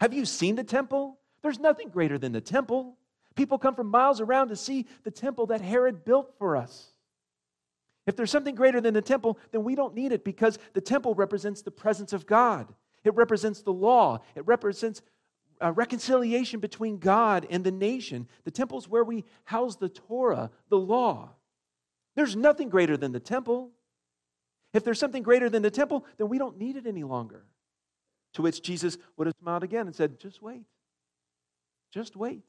Have 0.00 0.12
you 0.12 0.26
seen 0.26 0.54
the 0.54 0.64
temple? 0.64 1.18
There's 1.42 1.58
nothing 1.58 1.88
greater 1.88 2.18
than 2.18 2.32
the 2.32 2.42
temple. 2.42 2.98
People 3.34 3.58
come 3.58 3.74
from 3.74 3.88
miles 3.88 4.20
around 4.20 4.48
to 4.48 4.56
see 4.56 4.86
the 5.02 5.10
temple 5.10 5.46
that 5.46 5.62
Herod 5.62 6.04
built 6.04 6.34
for 6.38 6.56
us. 6.56 6.92
If 8.06 8.16
there's 8.16 8.30
something 8.30 8.54
greater 8.54 8.82
than 8.82 8.92
the 8.92 9.00
temple, 9.00 9.38
then 9.50 9.64
we 9.64 9.74
don't 9.74 9.94
need 9.94 10.12
it 10.12 10.24
because 10.24 10.58
the 10.74 10.80
temple 10.82 11.14
represents 11.14 11.62
the 11.62 11.70
presence 11.70 12.12
of 12.12 12.26
God. 12.26 12.72
It 13.02 13.14
represents 13.14 13.62
the 13.62 13.72
law. 13.72 14.20
It 14.34 14.46
represents 14.46 15.00
a 15.60 15.72
reconciliation 15.72 16.60
between 16.60 16.98
God 16.98 17.46
and 17.48 17.64
the 17.64 17.70
nation. 17.70 18.28
The 18.44 18.50
temple 18.50 18.78
is 18.78 18.88
where 18.88 19.04
we 19.04 19.24
house 19.44 19.76
the 19.76 19.88
Torah, 19.88 20.50
the 20.68 20.78
law. 20.78 21.30
There's 22.14 22.36
nothing 22.36 22.68
greater 22.68 22.98
than 22.98 23.12
the 23.12 23.20
temple. 23.20 23.70
If 24.74 24.82
there's 24.82 24.98
something 24.98 25.22
greater 25.22 25.48
than 25.48 25.62
the 25.62 25.70
temple, 25.70 26.04
then 26.18 26.28
we 26.28 26.36
don't 26.36 26.58
need 26.58 26.76
it 26.76 26.86
any 26.86 27.04
longer. 27.04 27.46
To 28.34 28.42
which 28.42 28.60
Jesus 28.60 28.98
would 29.16 29.28
have 29.28 29.36
smiled 29.40 29.62
again 29.62 29.86
and 29.86 29.94
said, 29.94 30.18
Just 30.18 30.42
wait. 30.42 30.66
Just 31.92 32.16
wait. 32.16 32.42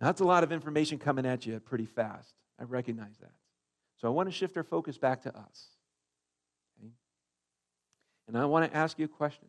Now, 0.00 0.06
that's 0.06 0.20
a 0.20 0.24
lot 0.24 0.44
of 0.44 0.52
information 0.52 0.98
coming 0.98 1.26
at 1.26 1.44
you 1.44 1.58
pretty 1.58 1.86
fast. 1.86 2.34
I 2.60 2.64
recognize 2.64 3.16
that. 3.20 3.32
So 3.96 4.06
I 4.06 4.12
want 4.12 4.28
to 4.28 4.32
shift 4.32 4.56
our 4.56 4.62
focus 4.62 4.96
back 4.96 5.22
to 5.22 5.36
us. 5.36 5.66
Okay? 6.78 6.92
And 8.28 8.38
I 8.38 8.44
want 8.44 8.70
to 8.70 8.76
ask 8.76 8.96
you 8.98 9.06
a 9.06 9.08
question 9.08 9.48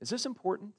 Is 0.00 0.10
this 0.10 0.26
important? 0.26 0.72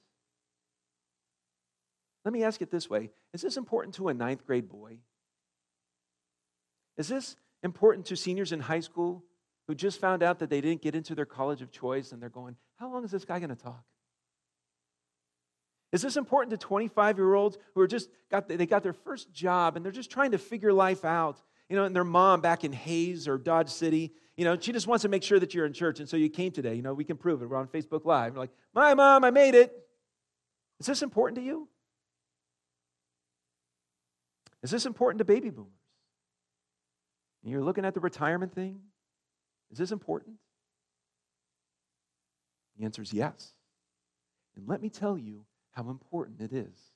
Let 2.26 2.34
me 2.34 2.44
ask 2.44 2.62
it 2.62 2.70
this 2.70 2.90
way 2.90 3.12
Is 3.34 3.42
this 3.42 3.56
important 3.56 3.96
to 3.96 4.10
a 4.10 4.14
ninth 4.14 4.46
grade 4.46 4.68
boy? 4.68 4.98
Is 6.98 7.08
this 7.08 7.36
important 7.64 8.06
to 8.08 8.16
seniors 8.16 8.52
in 8.52 8.60
high 8.60 8.80
school 8.80 9.24
who 9.68 9.76
just 9.76 10.00
found 10.00 10.24
out 10.24 10.40
that 10.40 10.50
they 10.50 10.62
didn't 10.62 10.82
get 10.82 10.96
into 10.96 11.16
their 11.16 11.26
college 11.26 11.62
of 11.62 11.72
choice 11.72 12.12
and 12.12 12.22
they're 12.22 12.30
going, 12.30 12.56
How 12.78 12.92
long 12.92 13.04
is 13.04 13.12
this 13.12 13.26
guy 13.26 13.40
going 13.40 13.50
to 13.50 13.56
talk? 13.56 13.84
Is 15.92 16.02
this 16.02 16.16
important 16.16 16.52
to 16.52 16.58
25 16.58 17.18
year 17.18 17.34
olds 17.34 17.58
who 17.76 17.82
are 17.82 17.88
just 17.88 18.10
got, 18.30 18.48
they 18.48 18.66
got 18.66 18.84
their 18.84 18.94
first 18.94 19.34
job 19.34 19.76
and 19.76 19.84
they're 19.84 19.92
just 19.92 20.10
trying 20.10 20.32
to 20.32 20.38
figure 20.38 20.72
life 20.72 21.04
out? 21.04 21.42
You 21.70 21.76
know, 21.76 21.86
and 21.86 21.96
their 21.96 22.04
mom 22.04 22.42
back 22.42 22.64
in 22.64 22.74
Hays 22.74 23.28
or 23.28 23.38
Dodge 23.38 23.70
City, 23.70 24.14
you 24.36 24.46
know, 24.46 24.58
she 24.60 24.72
just 24.72 24.88
wants 24.88 25.04
to 25.04 25.10
make 25.10 25.24
sure 25.24 25.40
that 25.40 25.54
you're 25.54 25.66
in 25.66 25.74
church. 25.74 26.00
And 26.00 26.08
so 26.08 26.18
you 26.18 26.30
came 26.30 26.52
today. 26.52 26.76
You 26.76 26.82
know, 26.82 26.94
we 26.94 27.04
can 27.04 27.18
prove 27.18 27.42
it. 27.42 27.50
We're 27.50 27.58
on 27.58 27.68
Facebook 27.68 28.06
Live. 28.06 28.34
You're 28.34 28.42
like, 28.42 28.52
my 28.74 28.94
mom, 28.94 29.24
I 29.24 29.32
made 29.32 29.56
it. 29.56 29.74
Is 30.80 30.86
this 30.88 31.02
important 31.02 31.38
to 31.38 31.44
you? 31.44 31.68
Is 34.64 34.72
this 34.72 34.86
important 34.86 35.20
to 35.20 35.26
baby 35.26 35.50
boomers? 35.50 35.81
And 37.44 37.52
you're 37.52 37.64
looking 37.64 37.86
at 37.86 37.94
the 37.94 38.00
retirement 38.00 38.54
thing. 38.54 38.80
Is 39.72 39.78
this 39.78 39.92
important? 39.92 40.36
The 42.78 42.86
answer 42.86 43.02
is 43.02 43.14
yes. 43.14 43.54
And 44.56 44.68
let 44.68 44.82
me 44.82 44.90
tell 44.90 45.18
you, 45.18 45.46
how 45.72 45.90
important 45.90 46.42
it 46.42 46.54
is. 46.54 46.92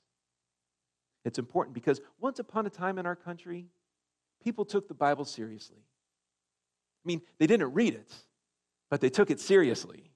It's 1.24 1.38
important 1.38 1.74
because 1.74 2.00
once 2.20 2.38
upon 2.38 2.66
a 2.66 2.70
time 2.70 2.98
in 2.98 3.06
our 3.06 3.16
country, 3.16 3.66
people 4.44 4.64
took 4.64 4.86
the 4.86 4.94
Bible 4.94 5.24
seriously. 5.24 5.80
I 5.80 7.06
mean, 7.06 7.22
they 7.38 7.46
didn't 7.46 7.72
read 7.72 7.94
it, 7.94 8.12
but 8.90 9.00
they 9.00 9.08
took 9.08 9.30
it 9.30 9.40
seriously. 9.40 10.10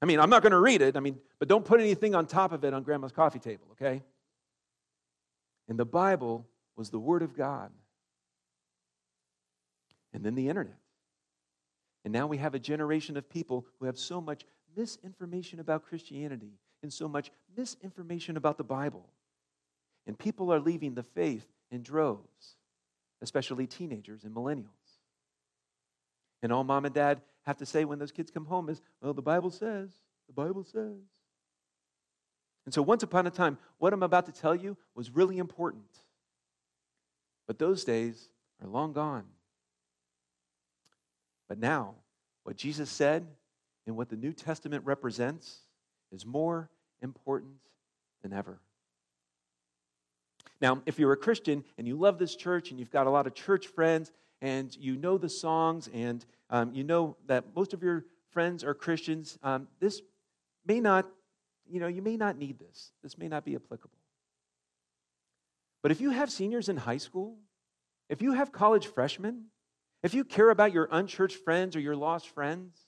I 0.00 0.06
mean, 0.06 0.20
I'm 0.20 0.30
not 0.30 0.42
going 0.42 0.52
to 0.52 0.60
read 0.60 0.82
it, 0.82 0.96
I 0.96 1.00
mean, 1.00 1.18
but 1.38 1.48
don't 1.48 1.64
put 1.64 1.80
anything 1.80 2.14
on 2.14 2.26
top 2.26 2.52
of 2.52 2.64
it 2.64 2.72
on 2.72 2.82
grandma's 2.82 3.12
coffee 3.12 3.38
table, 3.38 3.66
okay? 3.72 4.02
And 5.68 5.78
the 5.78 5.84
Bible 5.84 6.46
was 6.76 6.90
the 6.90 6.98
Word 6.98 7.22
of 7.22 7.36
God. 7.36 7.70
And 10.14 10.24
then 10.24 10.34
the 10.34 10.48
internet. 10.48 10.78
And 12.04 12.12
now 12.12 12.26
we 12.26 12.38
have 12.38 12.54
a 12.54 12.58
generation 12.58 13.16
of 13.16 13.28
people 13.28 13.66
who 13.78 13.86
have 13.86 13.98
so 13.98 14.20
much 14.20 14.46
misinformation 14.76 15.60
about 15.60 15.84
Christianity 15.84 16.52
and 16.82 16.92
so 16.92 17.08
much 17.08 17.30
misinformation 17.56 18.36
about 18.36 18.56
the 18.56 18.64
Bible. 18.64 19.06
And 20.06 20.18
people 20.18 20.52
are 20.52 20.60
leaving 20.60 20.94
the 20.94 21.02
faith 21.02 21.46
in 21.70 21.82
droves, 21.82 22.56
especially 23.22 23.66
teenagers 23.66 24.24
and 24.24 24.34
millennials. 24.34 24.68
And 26.42 26.52
all 26.52 26.62
mom 26.64 26.84
and 26.84 26.94
dad 26.94 27.20
have 27.46 27.56
to 27.58 27.66
say 27.66 27.84
when 27.84 27.98
those 27.98 28.12
kids 28.12 28.30
come 28.30 28.44
home 28.44 28.68
is, 28.68 28.82
well, 29.00 29.14
the 29.14 29.22
Bible 29.22 29.50
says, 29.50 29.90
the 30.26 30.34
Bible 30.34 30.62
says. 30.62 31.00
And 32.66 32.72
so, 32.72 32.82
once 32.82 33.02
upon 33.02 33.26
a 33.26 33.30
time, 33.30 33.58
what 33.78 33.92
I'm 33.92 34.02
about 34.02 34.26
to 34.26 34.32
tell 34.32 34.54
you 34.54 34.76
was 34.94 35.10
really 35.10 35.38
important. 35.38 35.84
But 37.46 37.58
those 37.58 37.84
days 37.84 38.28
are 38.62 38.68
long 38.68 38.92
gone. 38.92 39.24
But 41.48 41.58
now, 41.58 41.94
what 42.44 42.56
Jesus 42.56 42.90
said 42.90 43.26
and 43.86 43.96
what 43.96 44.08
the 44.08 44.16
New 44.16 44.32
Testament 44.32 44.84
represents 44.84 45.60
is 46.12 46.24
more 46.24 46.70
important 47.02 47.54
than 48.22 48.32
ever. 48.32 48.60
Now, 50.60 50.80
if 50.86 50.98
you're 50.98 51.12
a 51.12 51.16
Christian 51.16 51.64
and 51.76 51.86
you 51.86 51.96
love 51.96 52.18
this 52.18 52.36
church 52.36 52.70
and 52.70 52.78
you've 52.78 52.90
got 52.90 53.06
a 53.06 53.10
lot 53.10 53.26
of 53.26 53.34
church 53.34 53.66
friends 53.66 54.12
and 54.40 54.74
you 54.76 54.96
know 54.96 55.18
the 55.18 55.28
songs 55.28 55.88
and 55.92 56.24
um, 56.50 56.72
you 56.72 56.84
know 56.84 57.16
that 57.26 57.44
most 57.54 57.74
of 57.74 57.82
your 57.82 58.04
friends 58.30 58.64
are 58.64 58.74
Christians, 58.74 59.38
um, 59.42 59.68
this 59.80 60.00
may 60.66 60.80
not, 60.80 61.06
you 61.68 61.80
know, 61.80 61.86
you 61.86 62.02
may 62.02 62.16
not 62.16 62.38
need 62.38 62.58
this. 62.58 62.92
This 63.02 63.18
may 63.18 63.28
not 63.28 63.44
be 63.44 63.54
applicable. 63.54 63.98
But 65.82 65.90
if 65.90 66.00
you 66.00 66.10
have 66.10 66.30
seniors 66.30 66.68
in 66.68 66.78
high 66.78 66.96
school, 66.96 67.36
if 68.08 68.22
you 68.22 68.32
have 68.32 68.52
college 68.52 68.86
freshmen, 68.86 69.46
if 70.04 70.12
you 70.12 70.22
care 70.22 70.50
about 70.50 70.74
your 70.74 70.86
unchurched 70.92 71.42
friends 71.44 71.74
or 71.74 71.80
your 71.80 71.96
lost 71.96 72.28
friends, 72.28 72.78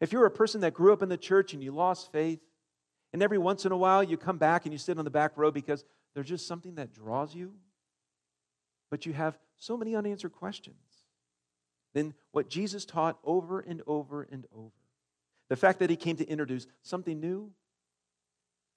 if 0.00 0.12
you're 0.12 0.26
a 0.26 0.30
person 0.30 0.60
that 0.60 0.72
grew 0.72 0.92
up 0.92 1.02
in 1.02 1.08
the 1.08 1.16
church 1.16 1.54
and 1.54 1.62
you 1.62 1.72
lost 1.72 2.12
faith, 2.12 2.38
and 3.12 3.20
every 3.20 3.36
once 3.36 3.66
in 3.66 3.72
a 3.72 3.76
while 3.76 4.02
you 4.02 4.16
come 4.16 4.38
back 4.38 4.64
and 4.64 4.72
you 4.72 4.78
sit 4.78 4.96
on 4.96 5.04
the 5.04 5.10
back 5.10 5.32
row 5.36 5.50
because 5.50 5.84
there's 6.14 6.28
just 6.28 6.46
something 6.46 6.76
that 6.76 6.92
draws 6.92 7.34
you, 7.34 7.52
but 8.92 9.06
you 9.06 9.12
have 9.12 9.36
so 9.56 9.76
many 9.76 9.96
unanswered 9.96 10.32
questions, 10.32 10.76
then 11.94 12.14
what 12.30 12.48
Jesus 12.48 12.84
taught 12.84 13.18
over 13.24 13.58
and 13.58 13.82
over 13.88 14.22
and 14.22 14.46
over, 14.56 14.70
the 15.48 15.56
fact 15.56 15.80
that 15.80 15.90
he 15.90 15.96
came 15.96 16.16
to 16.16 16.28
introduce 16.28 16.68
something 16.82 17.18
new, 17.18 17.50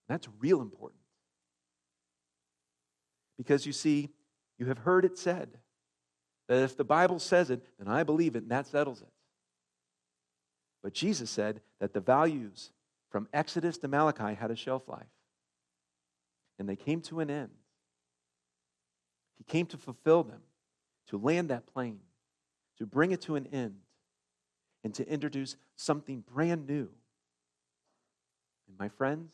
that's 0.09 0.27
real 0.39 0.61
important. 0.61 1.01
Because 3.37 3.67
you 3.67 3.73
see, 3.73 4.09
you 4.57 4.65
have 4.65 4.79
heard 4.79 5.05
it 5.05 5.19
said, 5.19 5.59
That 6.47 6.63
if 6.63 6.77
the 6.77 6.83
Bible 6.83 7.19
says 7.19 7.49
it, 7.49 7.61
then 7.77 7.87
I 7.87 8.03
believe 8.03 8.35
it, 8.35 8.43
and 8.43 8.51
that 8.51 8.67
settles 8.67 9.01
it. 9.01 9.11
But 10.81 10.93
Jesus 10.93 11.29
said 11.29 11.61
that 11.79 11.93
the 11.93 11.99
values 11.99 12.71
from 13.09 13.27
Exodus 13.33 13.77
to 13.79 13.87
Malachi 13.87 14.33
had 14.33 14.51
a 14.51 14.55
shelf 14.55 14.87
life, 14.87 15.07
and 16.59 16.67
they 16.67 16.75
came 16.75 17.01
to 17.01 17.19
an 17.19 17.29
end. 17.29 17.49
He 19.37 19.43
came 19.43 19.65
to 19.67 19.77
fulfill 19.77 20.23
them, 20.23 20.41
to 21.09 21.17
land 21.17 21.49
that 21.49 21.65
plane, 21.67 21.99
to 22.77 22.85
bring 22.85 23.11
it 23.11 23.21
to 23.21 23.35
an 23.35 23.47
end, 23.47 23.75
and 24.83 24.93
to 24.93 25.07
introduce 25.07 25.57
something 25.75 26.23
brand 26.33 26.67
new. 26.67 26.89
And 28.67 28.77
my 28.79 28.89
friends, 28.89 29.33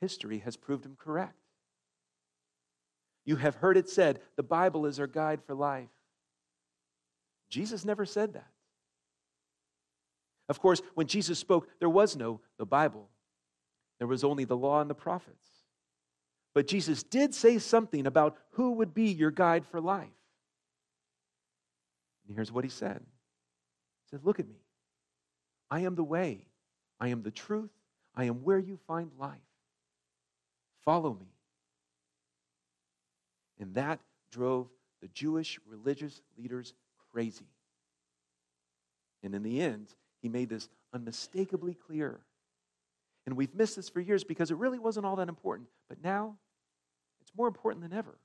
history 0.00 0.38
has 0.40 0.56
proved 0.56 0.84
him 0.84 0.96
correct. 0.98 1.45
You 3.26 3.36
have 3.36 3.56
heard 3.56 3.76
it 3.76 3.90
said, 3.90 4.20
the 4.36 4.42
Bible 4.42 4.86
is 4.86 4.98
our 4.98 5.08
guide 5.08 5.42
for 5.44 5.54
life. 5.54 5.88
Jesus 7.50 7.84
never 7.84 8.06
said 8.06 8.34
that. 8.34 8.50
Of 10.48 10.60
course, 10.60 10.80
when 10.94 11.08
Jesus 11.08 11.38
spoke, 11.38 11.68
there 11.80 11.88
was 11.88 12.16
no 12.16 12.40
the 12.56 12.64
Bible. 12.64 13.08
There 13.98 14.06
was 14.06 14.24
only 14.24 14.44
the 14.44 14.56
law 14.56 14.80
and 14.80 14.88
the 14.88 14.94
prophets. 14.94 15.48
But 16.54 16.68
Jesus 16.68 17.02
did 17.02 17.34
say 17.34 17.58
something 17.58 18.06
about 18.06 18.36
who 18.52 18.72
would 18.72 18.94
be 18.94 19.10
your 19.10 19.30
guide 19.30 19.66
for 19.66 19.80
life. 19.80 20.08
And 22.26 22.34
here's 22.34 22.52
what 22.52 22.64
he 22.64 22.70
said 22.70 23.00
He 23.00 24.08
said, 24.10 24.20
Look 24.24 24.40
at 24.40 24.48
me. 24.48 24.60
I 25.70 25.80
am 25.80 25.96
the 25.96 26.04
way, 26.04 26.46
I 27.00 27.08
am 27.08 27.22
the 27.22 27.30
truth, 27.32 27.70
I 28.14 28.24
am 28.24 28.44
where 28.44 28.58
you 28.58 28.78
find 28.86 29.10
life. 29.18 29.40
Follow 30.84 31.12
me. 31.12 31.35
And 33.58 33.74
that 33.74 34.00
drove 34.30 34.68
the 35.00 35.08
Jewish 35.08 35.58
religious 35.66 36.20
leaders 36.38 36.74
crazy. 37.12 37.48
And 39.22 39.34
in 39.34 39.42
the 39.42 39.60
end, 39.60 39.88
he 40.20 40.28
made 40.28 40.48
this 40.48 40.68
unmistakably 40.92 41.74
clear. 41.74 42.20
And 43.26 43.36
we've 43.36 43.54
missed 43.54 43.76
this 43.76 43.88
for 43.88 44.00
years 44.00 44.24
because 44.24 44.50
it 44.50 44.56
really 44.56 44.78
wasn't 44.78 45.06
all 45.06 45.16
that 45.16 45.28
important. 45.28 45.68
But 45.88 46.02
now, 46.02 46.36
it's 47.20 47.32
more 47.36 47.48
important 47.48 47.82
than 47.82 47.96
ever. 47.96 48.18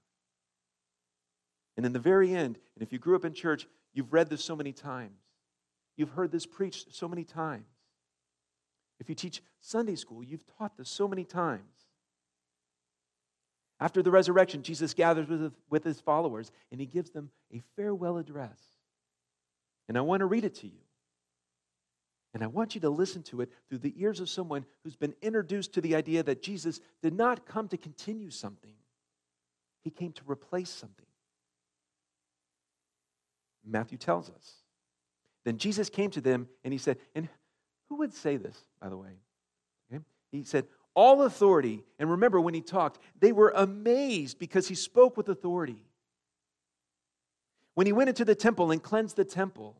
And 1.78 1.86
in 1.86 1.94
the 1.94 2.00
very 2.00 2.34
end, 2.34 2.60
and 2.76 2.84
if 2.84 2.92
you 2.92 3.00
grew 3.00 3.16
up 3.16 3.26
in 3.26 3.34
church, 3.34 3.68
you've 3.94 4.14
read 4.14 4.30
this 4.30 4.44
so 4.44 4.56
many 4.56 4.74
times, 4.74 5.20
you've 5.98 6.12
heard 6.12 6.32
this 6.32 6.46
preached 6.46 6.94
so 6.94 7.08
many 7.08 7.24
times. 7.24 7.66
If 9.00 9.10
you 9.10 9.16
teach 9.16 9.42
Sunday 9.60 9.96
school, 9.96 10.24
you've 10.24 10.46
taught 10.58 10.78
this 10.78 10.90
so 10.90 11.08
many 11.08 11.24
times. 11.24 11.88
After 13.82 14.04
the 14.04 14.12
resurrection, 14.12 14.62
Jesus 14.62 14.94
gathers 14.94 15.28
with, 15.28 15.52
with 15.72 15.84
his 15.84 16.00
followers 16.00 16.52
and 16.72 16.80
he 16.80 16.86
gives 16.86 17.10
them 17.10 17.32
a 17.52 17.62
farewell 17.76 18.18
address. 18.18 18.60
And 19.90 19.98
I 19.98 20.02
want 20.02 20.20
to 20.20 20.28
read 20.28 20.46
it 20.46 20.54
to 20.56 20.68
you. 20.68 20.80
And 22.36 22.44
I 22.44 22.48
want 22.48 22.76
you 22.76 22.82
to 22.82 22.90
listen 22.90 23.24
to 23.24 23.42
it 23.42 23.52
through 23.68 23.80
the 23.80 23.94
ears 23.98 24.20
of 24.20 24.30
someone 24.30 24.66
who's 24.84 24.96
been 24.96 25.16
introduced 25.22 25.74
to 25.74 25.82
the 25.82 25.96
idea 25.96 26.22
that 26.24 26.44
Jesus 26.44 26.80
did 27.02 27.14
not 27.14 27.48
come 27.48 27.68
to 27.70 27.78
continue 27.78 28.30
something, 28.30 28.76
he 29.84 29.90
came 29.90 30.14
to 30.14 30.22
replace 30.28 30.70
something. 30.70 31.08
Matthew 33.66 33.98
tells 33.98 34.30
us. 34.30 34.54
Then 35.44 35.58
Jesus 35.58 35.90
came 35.90 36.12
to 36.12 36.22
them 36.22 36.48
and 36.64 36.72
he 36.72 36.78
said, 36.78 36.98
and 37.16 37.28
who 37.90 37.96
would 37.98 38.14
say 38.14 38.38
this, 38.38 38.58
by 38.80 38.90
the 38.90 38.98
way? 38.98 39.10
Okay? 39.92 40.04
He 40.32 40.44
said, 40.44 40.68
All 40.94 41.24
authority, 41.24 41.84
and 42.00 42.12
remember 42.12 42.42
when 42.42 42.54
he 42.54 42.62
talked, 42.62 43.00
they 43.20 43.32
were 43.32 43.54
amazed 43.56 44.40
because 44.40 44.68
he 44.68 44.76
spoke 44.76 45.16
with 45.16 45.30
authority. 45.30 45.84
When 47.76 47.88
he 47.88 47.94
went 47.94 48.10
into 48.10 48.26
the 48.26 48.36
temple 48.36 48.72
and 48.72 48.84
cleansed 48.84 49.16
the 49.16 49.24
temple, 49.24 49.78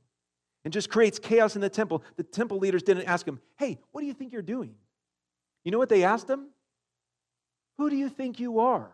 and 0.64 0.74
just 0.74 0.90
creates 0.90 1.20
chaos 1.20 1.56
in 1.56 1.62
the 1.62 1.70
temple, 1.70 2.04
the 2.18 2.24
temple 2.24 2.60
leaders 2.60 2.84
didn't 2.84 3.08
ask 3.08 3.28
him, 3.28 3.40
Hey, 3.58 3.80
what 3.92 4.02
do 4.02 4.08
you 4.08 4.14
think 4.14 4.32
you're 4.32 4.42
doing? 4.42 4.76
You 5.64 5.72
know 5.72 5.78
what 5.78 5.90
they 5.90 6.04
asked 6.04 6.30
him? 6.30 6.48
Who 7.78 7.90
do 7.90 7.96
you 7.96 8.10
think 8.10 8.40
you 8.40 8.60
are? 8.60 8.92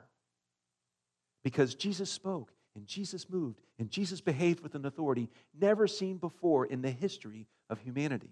Because 1.43 1.75
Jesus 1.75 2.09
spoke 2.09 2.51
and 2.75 2.85
Jesus 2.85 3.29
moved 3.29 3.59
and 3.79 3.89
Jesus 3.89 4.21
behaved 4.21 4.61
with 4.61 4.75
an 4.75 4.85
authority 4.85 5.29
never 5.59 5.87
seen 5.87 6.17
before 6.17 6.65
in 6.65 6.81
the 6.81 6.91
history 6.91 7.47
of 7.69 7.79
humanity. 7.79 8.31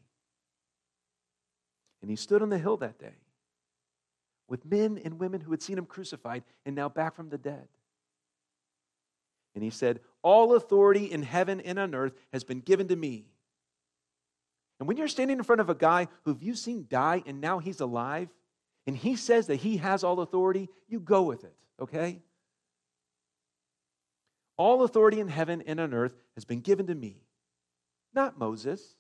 And 2.02 2.10
he 2.10 2.15
stood 2.15 2.41
on 2.41 2.50
the 2.50 2.58
hill 2.58 2.78
that 2.78 3.00
day 3.00 3.15
with 4.47 4.65
men 4.65 4.99
and 5.03 5.19
women 5.19 5.41
who 5.41 5.51
had 5.51 5.62
seen 5.62 5.77
him 5.77 5.86
crucified 5.86 6.43
and 6.65 6.75
now 6.75 6.89
back 6.89 7.15
from 7.15 7.29
the 7.29 7.38
dead. 7.38 7.67
And 9.55 9.63
he 9.63 9.69
said, 9.69 10.01
All 10.21 10.55
authority 10.55 11.12
in 11.12 11.23
heaven 11.23 11.62
and 11.62 11.79
on 11.79 11.95
earth 11.95 12.13
has 12.31 12.43
been 12.43 12.60
given 12.60 12.88
to 12.89 12.95
me. 12.95 13.25
And 14.79 14.88
when 14.88 14.97
you're 14.97 15.08
standing 15.08 15.38
in 15.38 15.43
front 15.43 15.62
of 15.62 15.69
a 15.69 15.75
guy 15.75 16.08
who 16.23 16.38
you've 16.39 16.58
seen 16.58 16.86
die 16.89 17.23
and 17.25 17.39
now 17.39 17.60
he's 17.60 17.79
alive, 17.79 18.29
and 18.86 18.95
he 18.95 19.15
says 19.15 19.47
that 19.47 19.58
he 19.58 19.77
has 19.77 20.03
all 20.03 20.19
authority, 20.19 20.69
you 20.88 20.99
go 20.99 21.23
with 21.23 21.43
it, 21.43 21.55
okay? 21.81 22.21
All 24.58 24.84
authority 24.84 25.19
in 25.19 25.27
heaven 25.27 25.63
and 25.65 25.79
on 25.79 25.93
earth 25.93 26.13
has 26.36 26.45
been 26.45 26.60
given 26.60 26.88
to 26.88 26.95
me. 26.95 27.23
Not 28.13 28.38
Moses, 28.38 28.95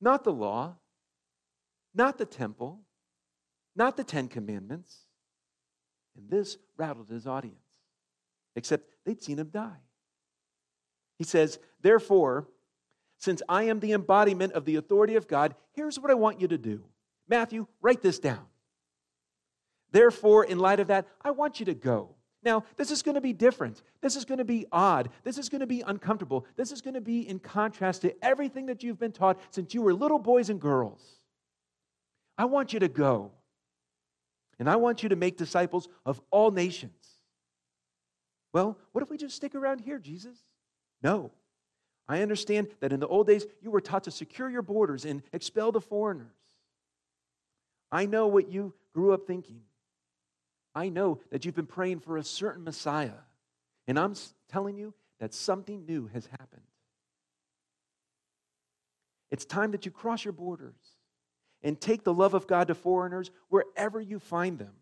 not 0.00 0.24
the 0.24 0.32
law, 0.32 0.76
not 1.94 2.18
the 2.18 2.26
temple, 2.26 2.80
not 3.74 3.96
the 3.96 4.04
Ten 4.04 4.28
Commandments. 4.28 4.96
And 6.16 6.28
this 6.28 6.58
rattled 6.76 7.08
his 7.08 7.26
audience 7.26 7.56
except 8.54 8.88
they'd 9.04 9.22
seen 9.22 9.38
him 9.38 9.48
die. 9.48 9.80
He 11.18 11.24
says, 11.24 11.58
Therefore, 11.80 12.48
since 13.18 13.42
I 13.48 13.64
am 13.64 13.80
the 13.80 13.92
embodiment 13.92 14.52
of 14.52 14.64
the 14.64 14.76
authority 14.76 15.16
of 15.16 15.28
God, 15.28 15.54
here's 15.72 15.98
what 15.98 16.10
I 16.10 16.14
want 16.14 16.40
you 16.40 16.48
to 16.48 16.58
do. 16.58 16.82
Matthew, 17.28 17.66
write 17.80 18.02
this 18.02 18.18
down. 18.18 18.44
Therefore, 19.90 20.44
in 20.44 20.58
light 20.58 20.80
of 20.80 20.88
that, 20.88 21.06
I 21.22 21.30
want 21.30 21.60
you 21.60 21.66
to 21.66 21.74
go. 21.74 22.14
Now, 22.42 22.64
this 22.76 22.90
is 22.90 23.02
going 23.02 23.14
to 23.14 23.20
be 23.20 23.32
different. 23.32 23.82
This 24.00 24.16
is 24.16 24.24
going 24.24 24.38
to 24.38 24.44
be 24.44 24.66
odd. 24.72 25.10
This 25.22 25.38
is 25.38 25.48
going 25.48 25.60
to 25.60 25.66
be 25.66 25.82
uncomfortable. 25.82 26.44
This 26.56 26.72
is 26.72 26.80
going 26.80 26.94
to 26.94 27.00
be 27.00 27.28
in 27.28 27.38
contrast 27.38 28.02
to 28.02 28.24
everything 28.24 28.66
that 28.66 28.82
you've 28.82 28.98
been 28.98 29.12
taught 29.12 29.38
since 29.50 29.74
you 29.74 29.82
were 29.82 29.94
little 29.94 30.18
boys 30.18 30.50
and 30.50 30.60
girls. 30.60 31.20
I 32.36 32.46
want 32.46 32.72
you 32.72 32.80
to 32.80 32.88
go. 32.88 33.30
And 34.58 34.68
I 34.68 34.76
want 34.76 35.02
you 35.02 35.08
to 35.08 35.16
make 35.16 35.36
disciples 35.36 35.88
of 36.04 36.20
all 36.30 36.50
nations. 36.50 36.92
Well, 38.52 38.78
what 38.92 39.02
if 39.02 39.10
we 39.10 39.16
just 39.16 39.34
stick 39.36 39.54
around 39.54 39.80
here, 39.80 39.98
Jesus? 39.98 40.36
No. 41.02 41.30
I 42.08 42.20
understand 42.22 42.68
that 42.80 42.92
in 42.92 43.00
the 43.00 43.06
old 43.06 43.26
days, 43.26 43.46
you 43.60 43.70
were 43.70 43.80
taught 43.80 44.04
to 44.04 44.10
secure 44.10 44.50
your 44.50 44.62
borders 44.62 45.04
and 45.04 45.22
expel 45.32 45.72
the 45.72 45.80
foreigners. 45.80 46.26
I 47.90 48.06
know 48.06 48.26
what 48.26 48.50
you 48.50 48.74
grew 48.92 49.12
up 49.12 49.26
thinking. 49.26 49.62
I 50.74 50.88
know 50.88 51.20
that 51.30 51.44
you've 51.44 51.54
been 51.54 51.66
praying 51.66 52.00
for 52.00 52.16
a 52.16 52.24
certain 52.24 52.64
Messiah. 52.64 53.20
And 53.86 53.98
I'm 53.98 54.14
telling 54.48 54.76
you 54.76 54.94
that 55.20 55.34
something 55.34 55.86
new 55.86 56.08
has 56.12 56.26
happened. 56.26 56.62
It's 59.30 59.44
time 59.44 59.70
that 59.72 59.86
you 59.86 59.90
cross 59.90 60.24
your 60.24 60.32
borders 60.32 60.74
and 61.62 61.80
take 61.80 62.04
the 62.04 62.14
love 62.14 62.34
of 62.34 62.46
God 62.46 62.68
to 62.68 62.74
foreigners 62.74 63.30
wherever 63.48 64.00
you 64.00 64.18
find 64.18 64.58
them. 64.58 64.74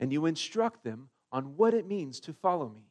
And 0.00 0.12
you 0.12 0.26
instruct 0.26 0.84
them 0.84 1.08
on 1.32 1.56
what 1.56 1.74
it 1.74 1.86
means 1.86 2.20
to 2.20 2.32
follow 2.32 2.68
me. 2.68 2.84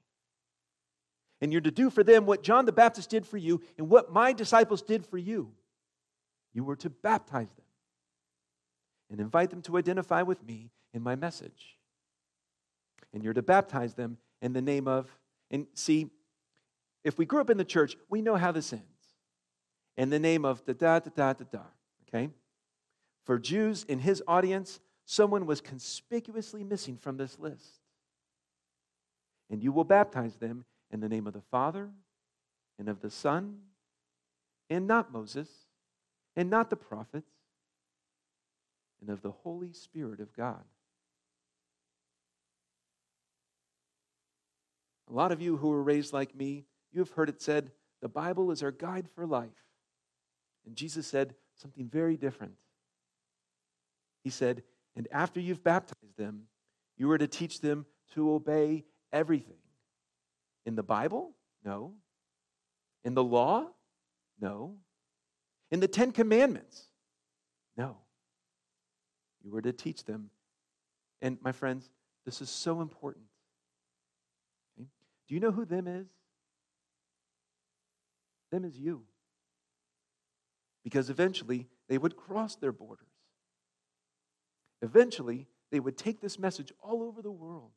And 1.40 1.52
you're 1.52 1.62
to 1.62 1.72
do 1.72 1.90
for 1.90 2.04
them 2.04 2.26
what 2.26 2.44
John 2.44 2.66
the 2.66 2.72
Baptist 2.72 3.10
did 3.10 3.26
for 3.26 3.38
you 3.38 3.62
and 3.78 3.90
what 3.90 4.12
my 4.12 4.34
disciples 4.34 4.82
did 4.82 5.06
for 5.06 5.18
you. 5.18 5.52
You 6.54 6.64
were 6.64 6.76
to 6.78 6.90
baptize 6.90 7.52
them 7.52 7.66
and 9.12 9.20
invite 9.20 9.52
them 9.52 9.62
to 9.64 9.78
identify 9.78 10.24
with 10.24 10.44
me 10.44 10.72
in 10.94 11.04
my 11.04 11.16
message. 11.16 11.78
And 13.14 13.24
you're 13.24 13.34
to 13.34 13.44
baptize 13.44 13.94
them 13.94 14.18
in 14.42 14.54
the 14.54 14.62
name 14.62 14.88
of, 14.88 15.10
and 15.52 15.68
see, 15.74 16.10
if 17.04 17.18
we 17.18 17.26
grew 17.26 17.40
up 17.40 17.50
in 17.50 17.58
the 17.58 17.64
church, 17.64 17.96
we 18.10 18.22
know 18.22 18.36
how 18.36 18.52
this 18.52 18.74
ends. 18.74 18.86
In 19.96 20.10
the 20.10 20.20
name 20.20 20.44
of 20.44 20.66
da 20.66 20.74
da 20.74 21.00
da 21.00 21.10
da 21.16 21.34
da 21.34 21.46
da. 21.52 21.62
Okay? 22.08 22.30
For 23.28 23.38
Jews 23.38 23.86
in 23.88 24.00
his 24.00 24.24
audience, 24.28 24.80
someone 25.06 25.46
was 25.46 25.62
conspicuously 25.62 26.63
missing 26.63 26.98
from 26.98 27.18
this 27.18 27.38
list 27.38 27.82
and 29.50 29.63
you 29.63 29.72
will 29.72 29.84
baptize 29.84 30.36
them 30.36 30.66
in 30.92 31.00
the 31.00 31.10
name 31.10 31.28
of 31.28 31.34
the 31.34 31.42
Father 31.42 31.90
and 32.80 32.90
of 32.90 33.02
the 33.02 33.10
Son, 33.10 33.58
and 34.70 34.86
not 34.86 35.12
Moses, 35.12 35.50
and 36.36 36.50
not 36.50 36.70
the 36.70 36.76
prophets, 36.76 37.32
and 39.02 39.10
of 39.10 39.22
the 39.22 39.32
Holy 39.32 39.72
Spirit 39.72 40.20
of 40.20 40.34
God. 40.34 40.63
A 45.10 45.13
lot 45.13 45.32
of 45.32 45.42
you 45.42 45.58
who 45.58 45.70
were 45.70 45.82
raised 45.82 46.13
like 46.13 46.36
me, 46.36 46.66
you 46.92 47.00
have 47.00 47.12
heard 47.12 47.30
it 47.30 47.42
said, 47.42 47.72
the 48.02 48.10
Bible 48.10 48.52
is 48.52 48.62
our 48.62 48.72
guide 48.72 49.08
for 49.16 49.26
life. 49.26 49.50
And 50.66 50.76
Jesus 50.76 51.08
said 51.08 51.34
something 51.56 51.88
very 51.88 52.18
different. 52.18 52.54
He 54.28 54.32
said, 54.32 54.63
and 54.98 55.08
after 55.10 55.40
you've 55.40 55.63
baptized 55.63 56.18
them, 56.18 56.48
you 56.98 57.10
are 57.12 57.18
to 57.18 57.28
teach 57.28 57.62
them 57.62 57.86
to 58.13 58.34
obey 58.34 58.84
everything 59.13 59.62
in 60.66 60.76
the 60.76 60.84
Bible 60.84 61.32
No. 61.63 61.94
In 63.06 63.13
the 63.13 63.24
law? 63.24 63.68
No. 64.42 64.76
In 65.72 65.80
the 65.80 65.88
Ten 65.88 66.12
Commandments? 66.12 66.90
No. 67.78 68.00
You 69.42 69.52
were 69.52 69.62
to 69.62 69.72
teach 69.72 70.04
them. 70.04 70.30
And 71.22 71.38
my 71.42 71.54
friends, 71.54 71.90
this 72.26 72.42
is 72.42 72.50
so 72.50 72.82
important. 72.82 73.24
Okay? 74.78 74.90
Do 75.30 75.36
you 75.36 75.40
know 75.40 75.52
who 75.52 75.63
them 75.63 75.88
is? 75.88 76.08
Them 78.52 78.66
is 78.66 78.78
you. 78.78 79.04
Because 80.84 81.10
eventually 81.10 81.70
they 81.88 81.98
would 81.98 82.18
cross 82.18 82.58
their 82.58 82.74
borders. 82.74 83.07
Eventually, 84.82 85.48
they 85.72 85.80
would 85.80 85.98
take 85.98 86.22
this 86.22 86.40
message 86.40 86.72
all 86.82 87.04
over 87.04 87.22
the 87.22 87.32
world. 87.32 87.72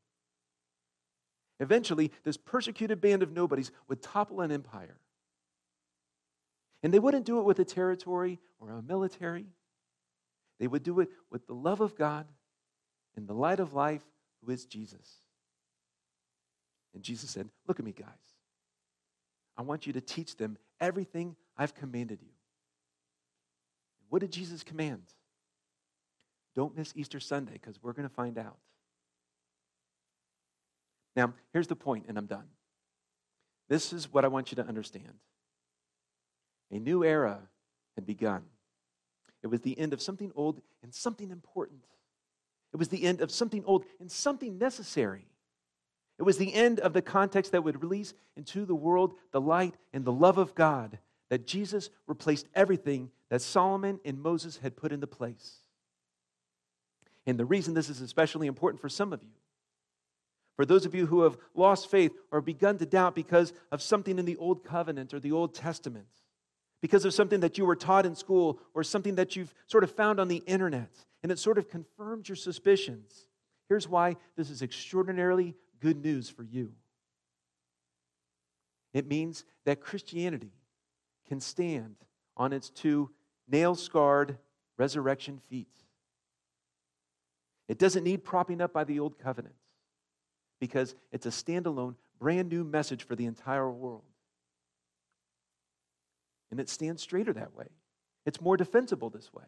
Eventually, 1.59 2.11
this 2.25 2.37
persecuted 2.37 3.01
band 3.01 3.23
of 3.23 3.33
nobodies 3.33 3.71
would 3.89 4.03
topple 4.03 4.41
an 4.41 4.51
empire. 4.51 4.97
And 6.83 6.93
they 6.93 6.99
wouldn't 6.99 7.27
do 7.27 7.39
it 7.39 7.45
with 7.45 7.59
a 7.59 7.65
territory 7.65 8.39
or 8.59 8.71
a 8.71 8.83
military. 8.83 9.47
They 10.59 10.67
would 10.67 10.83
do 10.83 11.01
it 11.01 11.11
with 11.31 11.47
the 11.47 11.55
love 11.55 11.81
of 11.81 11.97
God 11.97 12.27
and 13.17 13.29
the 13.29 13.35
light 13.35 13.61
of 13.61 13.75
life, 13.75 14.03
who 14.43 14.53
is 14.53 14.65
Jesus. 14.65 15.17
And 16.95 17.03
Jesus 17.03 17.31
said, 17.31 17.49
Look 17.67 17.79
at 17.79 17.85
me, 17.85 17.93
guys. 17.93 18.07
I 19.57 19.63
want 19.63 19.87
you 19.87 19.93
to 19.93 20.01
teach 20.01 20.37
them 20.37 20.57
everything 20.81 21.37
I've 21.57 21.75
commanded 21.75 22.21
you. 22.23 22.33
What 24.09 24.21
did 24.21 24.33
Jesus 24.33 24.63
command? 24.63 25.03
Don't 26.61 26.77
miss 26.77 26.93
Easter 26.95 27.21
Sunday 27.21 27.55
because 27.55 27.83
we're 27.83 27.95
going 27.95 28.07
to 28.07 28.15
find 28.15 28.37
out. 28.37 28.59
Now, 31.17 31.33
here's 31.55 31.69
the 31.69 31.75
point, 31.75 32.05
and 32.07 32.19
I'm 32.19 32.27
done. 32.27 32.49
This 33.71 33.95
is 33.95 34.13
what 34.13 34.27
I 34.27 34.29
want 34.29 34.53
you 34.53 34.57
to 34.57 34.69
understand. 34.69 35.15
A 36.71 36.79
new 36.79 37.03
era 37.03 37.39
had 37.95 38.05
begun. 38.05 38.43
It 39.43 39.47
was 39.47 39.63
the 39.63 39.79
end 39.79 39.95
of 39.95 40.03
something 40.03 40.33
old 40.37 40.61
and 40.83 40.93
something 40.93 41.31
important. 41.31 41.81
It 42.75 42.77
was 42.77 42.89
the 42.89 43.05
end 43.05 43.23
of 43.23 43.31
something 43.31 43.65
old 43.65 43.87
and 43.99 44.13
something 44.13 44.59
necessary. 44.59 45.29
It 46.19 46.25
was 46.25 46.37
the 46.37 46.53
end 46.53 46.79
of 46.79 46.93
the 46.93 47.01
context 47.01 47.53
that 47.53 47.65
would 47.65 47.83
release 47.83 48.13
into 48.37 48.67
the 48.67 48.75
world 48.75 49.15
the 49.33 49.41
light 49.41 49.77
and 49.95 50.05
the 50.05 50.13
love 50.13 50.37
of 50.37 50.55
God, 50.55 50.99
that 51.31 51.47
Jesus 51.47 51.89
replaced 52.07 52.49
everything 52.55 53.11
that 53.31 53.41
Solomon 53.41 53.99
and 54.05 54.21
Moses 54.21 54.59
had 54.59 54.77
put 54.77 54.93
into 54.93 55.07
place. 55.07 55.60
And 57.27 57.39
the 57.39 57.45
reason 57.45 57.75
this 57.75 57.89
is 57.89 58.01
especially 58.01 58.47
important 58.47 58.81
for 58.81 58.89
some 58.89 59.13
of 59.13 59.23
you, 59.23 59.31
for 60.57 60.65
those 60.65 60.85
of 60.85 60.95
you 60.95 61.07
who 61.07 61.23
have 61.23 61.39
lost 61.55 61.91
faith 61.91 62.13
or 62.31 62.41
begun 62.41 62.79
to 62.79 62.87
doubt 62.87 63.15
because 63.15 63.53
of 63.71 63.83
something 63.83 64.19
in 64.19 64.25
the 64.25 64.37
Old 64.37 64.65
Covenant 64.65 65.15
or 65.15 65.21
the 65.21 65.33
Old 65.33 65.55
Testament, 65.55 66.07
because 66.83 67.05
of 67.05 67.15
something 67.15 67.41
that 67.41 67.59
you 67.59 67.67
were 67.67 67.77
taught 67.77 68.07
in 68.07 68.15
school 68.15 68.59
or 68.75 68.83
something 68.83 69.15
that 69.17 69.37
you've 69.37 69.55
sort 69.67 69.85
of 69.85 69.91
found 69.91 70.19
on 70.19 70.29
the 70.29 70.43
internet, 70.47 70.91
and 71.23 71.31
it 71.31 71.39
sort 71.39 71.59
of 71.59 71.69
confirmed 71.69 72.29
your 72.29 72.37
suspicions. 72.37 73.27
Here's 73.69 73.89
why 73.89 74.17
this 74.37 74.51
is 74.51 74.63
extraordinarily 74.63 75.55
good 75.81 76.03
news 76.03 76.29
for 76.29 76.43
you 76.43 76.73
it 78.93 79.07
means 79.07 79.45
that 79.65 79.81
Christianity 79.81 80.53
can 81.29 81.41
stand 81.41 81.97
on 82.37 82.53
its 82.53 82.71
two 82.71 83.11
nail 83.49 83.75
scarred 83.75 84.39
resurrection 84.77 85.39
feet. 85.39 85.69
It 87.71 87.79
doesn't 87.79 88.03
need 88.03 88.25
propping 88.25 88.61
up 88.61 88.73
by 88.73 88.83
the 88.83 88.99
old 88.99 89.17
covenant 89.17 89.55
because 90.59 90.97
it's 91.13 91.25
a 91.25 91.29
standalone, 91.29 91.95
brand 92.19 92.49
new 92.49 92.65
message 92.65 93.05
for 93.05 93.15
the 93.15 93.27
entire 93.27 93.71
world. 93.71 94.03
And 96.51 96.59
it 96.59 96.69
stands 96.69 97.01
straighter 97.01 97.33
that 97.33 97.55
way. 97.55 97.69
It's 98.27 98.41
more 98.41 98.57
defensible 98.57 99.09
this 99.09 99.33
way. 99.33 99.45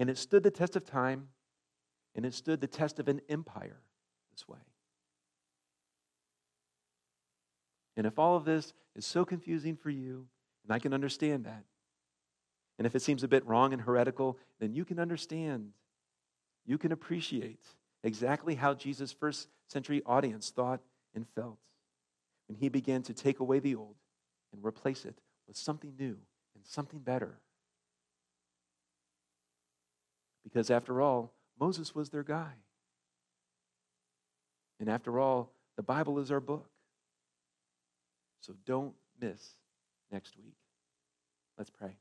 And 0.00 0.10
it 0.10 0.18
stood 0.18 0.42
the 0.42 0.50
test 0.50 0.74
of 0.74 0.84
time, 0.84 1.28
and 2.16 2.26
it 2.26 2.34
stood 2.34 2.60
the 2.60 2.66
test 2.66 2.98
of 2.98 3.06
an 3.06 3.20
empire 3.28 3.80
this 4.32 4.48
way. 4.48 4.58
And 7.96 8.04
if 8.04 8.18
all 8.18 8.36
of 8.36 8.44
this 8.44 8.74
is 8.96 9.06
so 9.06 9.24
confusing 9.24 9.76
for 9.76 9.90
you, 9.90 10.26
and 10.64 10.74
I 10.74 10.80
can 10.80 10.92
understand 10.92 11.44
that, 11.44 11.62
and 12.78 12.86
if 12.86 12.96
it 12.96 13.02
seems 13.02 13.22
a 13.22 13.28
bit 13.28 13.46
wrong 13.46 13.72
and 13.72 13.80
heretical, 13.80 14.40
then 14.58 14.74
you 14.74 14.84
can 14.84 14.98
understand 14.98 15.70
you 16.64 16.78
can 16.78 16.92
appreciate 16.92 17.64
exactly 18.02 18.54
how 18.54 18.74
Jesus' 18.74 19.12
first 19.12 19.48
century 19.68 20.02
audience 20.06 20.50
thought 20.50 20.80
and 21.14 21.26
felt 21.34 21.58
when 22.48 22.56
he 22.56 22.68
began 22.68 23.02
to 23.02 23.14
take 23.14 23.40
away 23.40 23.58
the 23.58 23.74
old 23.74 23.96
and 24.52 24.64
replace 24.64 25.04
it 25.04 25.18
with 25.46 25.56
something 25.56 25.94
new 25.98 26.16
and 26.54 26.64
something 26.64 27.00
better. 27.00 27.38
Because 30.44 30.70
after 30.70 31.00
all, 31.00 31.32
Moses 31.58 31.94
was 31.94 32.10
their 32.10 32.24
guy. 32.24 32.52
And 34.80 34.88
after 34.88 35.18
all, 35.18 35.52
the 35.76 35.82
Bible 35.82 36.18
is 36.18 36.30
our 36.30 36.40
book. 36.40 36.68
So 38.40 38.54
don't 38.66 38.94
miss 39.20 39.54
next 40.10 40.36
week. 40.36 40.56
Let's 41.56 41.70
pray. 41.70 41.96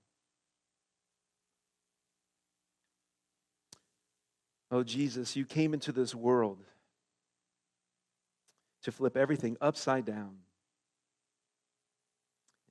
Oh, 4.71 4.83
Jesus, 4.83 5.35
you 5.35 5.43
came 5.43 5.73
into 5.73 5.91
this 5.91 6.15
world 6.15 6.63
to 8.83 8.91
flip 8.91 9.17
everything 9.17 9.57
upside 9.59 10.05
down. 10.05 10.37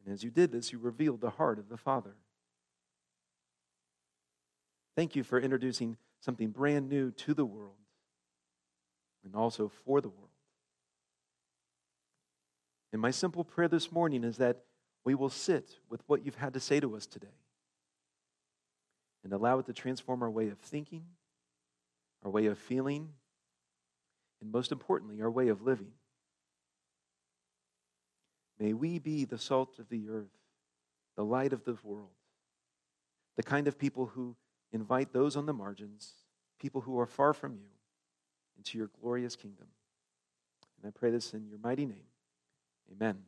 And 0.05 0.15
as 0.15 0.25
you 0.25 0.31
did 0.31 0.51
this, 0.51 0.73
you 0.73 0.79
revealed 0.79 1.21
the 1.21 1.31
heart 1.31 1.59
of 1.59 1.69
the 1.69 1.77
Father. 1.77 2.17
Thank 4.97 5.15
you 5.15 5.23
for 5.23 5.39
introducing 5.39 5.99
something 6.21 6.49
brand 6.49 6.89
new 6.89 7.11
to 7.13 7.35
the 7.35 7.45
world 7.45 7.75
and 9.23 9.37
also 9.37 9.69
for 9.69 10.01
the 10.01 10.09
world. 10.09 10.31
And 12.93 13.01
my 13.01 13.11
simple 13.11 13.45
prayer 13.45 13.69
this 13.69 13.93
morning 13.93 14.25
is 14.25 14.39
that 14.39 14.63
we 15.05 15.15
will 15.15 15.29
sit 15.29 15.79
with 15.91 16.03
what 16.07 16.25
you've 16.25 16.37
had 16.37 16.55
to 16.55 16.61
say 16.61 16.81
to 16.81 16.97
us 16.97 17.07
today 17.07 17.29
and 19.23 19.33
allow 19.35 19.59
it 19.59 19.67
to 19.67 19.73
transform 19.75 20.23
our 20.23 20.31
way 20.31 20.49
of 20.49 20.59
thinking 20.59 21.05
our 22.25 22.31
way 22.31 22.47
of 22.47 22.59
feeling, 22.59 23.11
and 24.41 24.53
most 24.53 24.73
importantly, 24.73 25.21
our 25.23 25.31
way 25.31 25.49
of 25.49 25.63
living. 25.63 25.93
May 28.59 28.75
we 28.75 28.99
be 28.99 29.25
the 29.25 29.39
salt 29.39 29.79
of 29.79 29.89
the 29.89 30.09
earth, 30.11 30.37
the 31.17 31.25
light 31.25 31.53
of 31.53 31.65
the 31.65 31.77
world, 31.83 32.11
the 33.37 33.43
kind 33.43 33.67
of 33.67 33.79
people 33.79 34.07
who 34.07 34.37
invite 34.73 35.13
those 35.13 35.37
on 35.37 35.47
the 35.47 35.53
margins, 35.53 36.13
people 36.59 36.83
who 36.83 36.99
are 36.99 37.07
far 37.07 37.33
from 37.33 37.55
you, 37.55 37.71
into 38.59 38.77
your 38.77 38.91
glorious 39.01 39.35
kingdom. 39.35 39.67
And 40.77 40.89
I 40.89 40.99
pray 40.99 41.11
this 41.11 41.33
in 41.33 41.49
your 41.49 41.59
mighty 41.59 41.87
name. 41.87 42.05
Amen. 42.93 43.19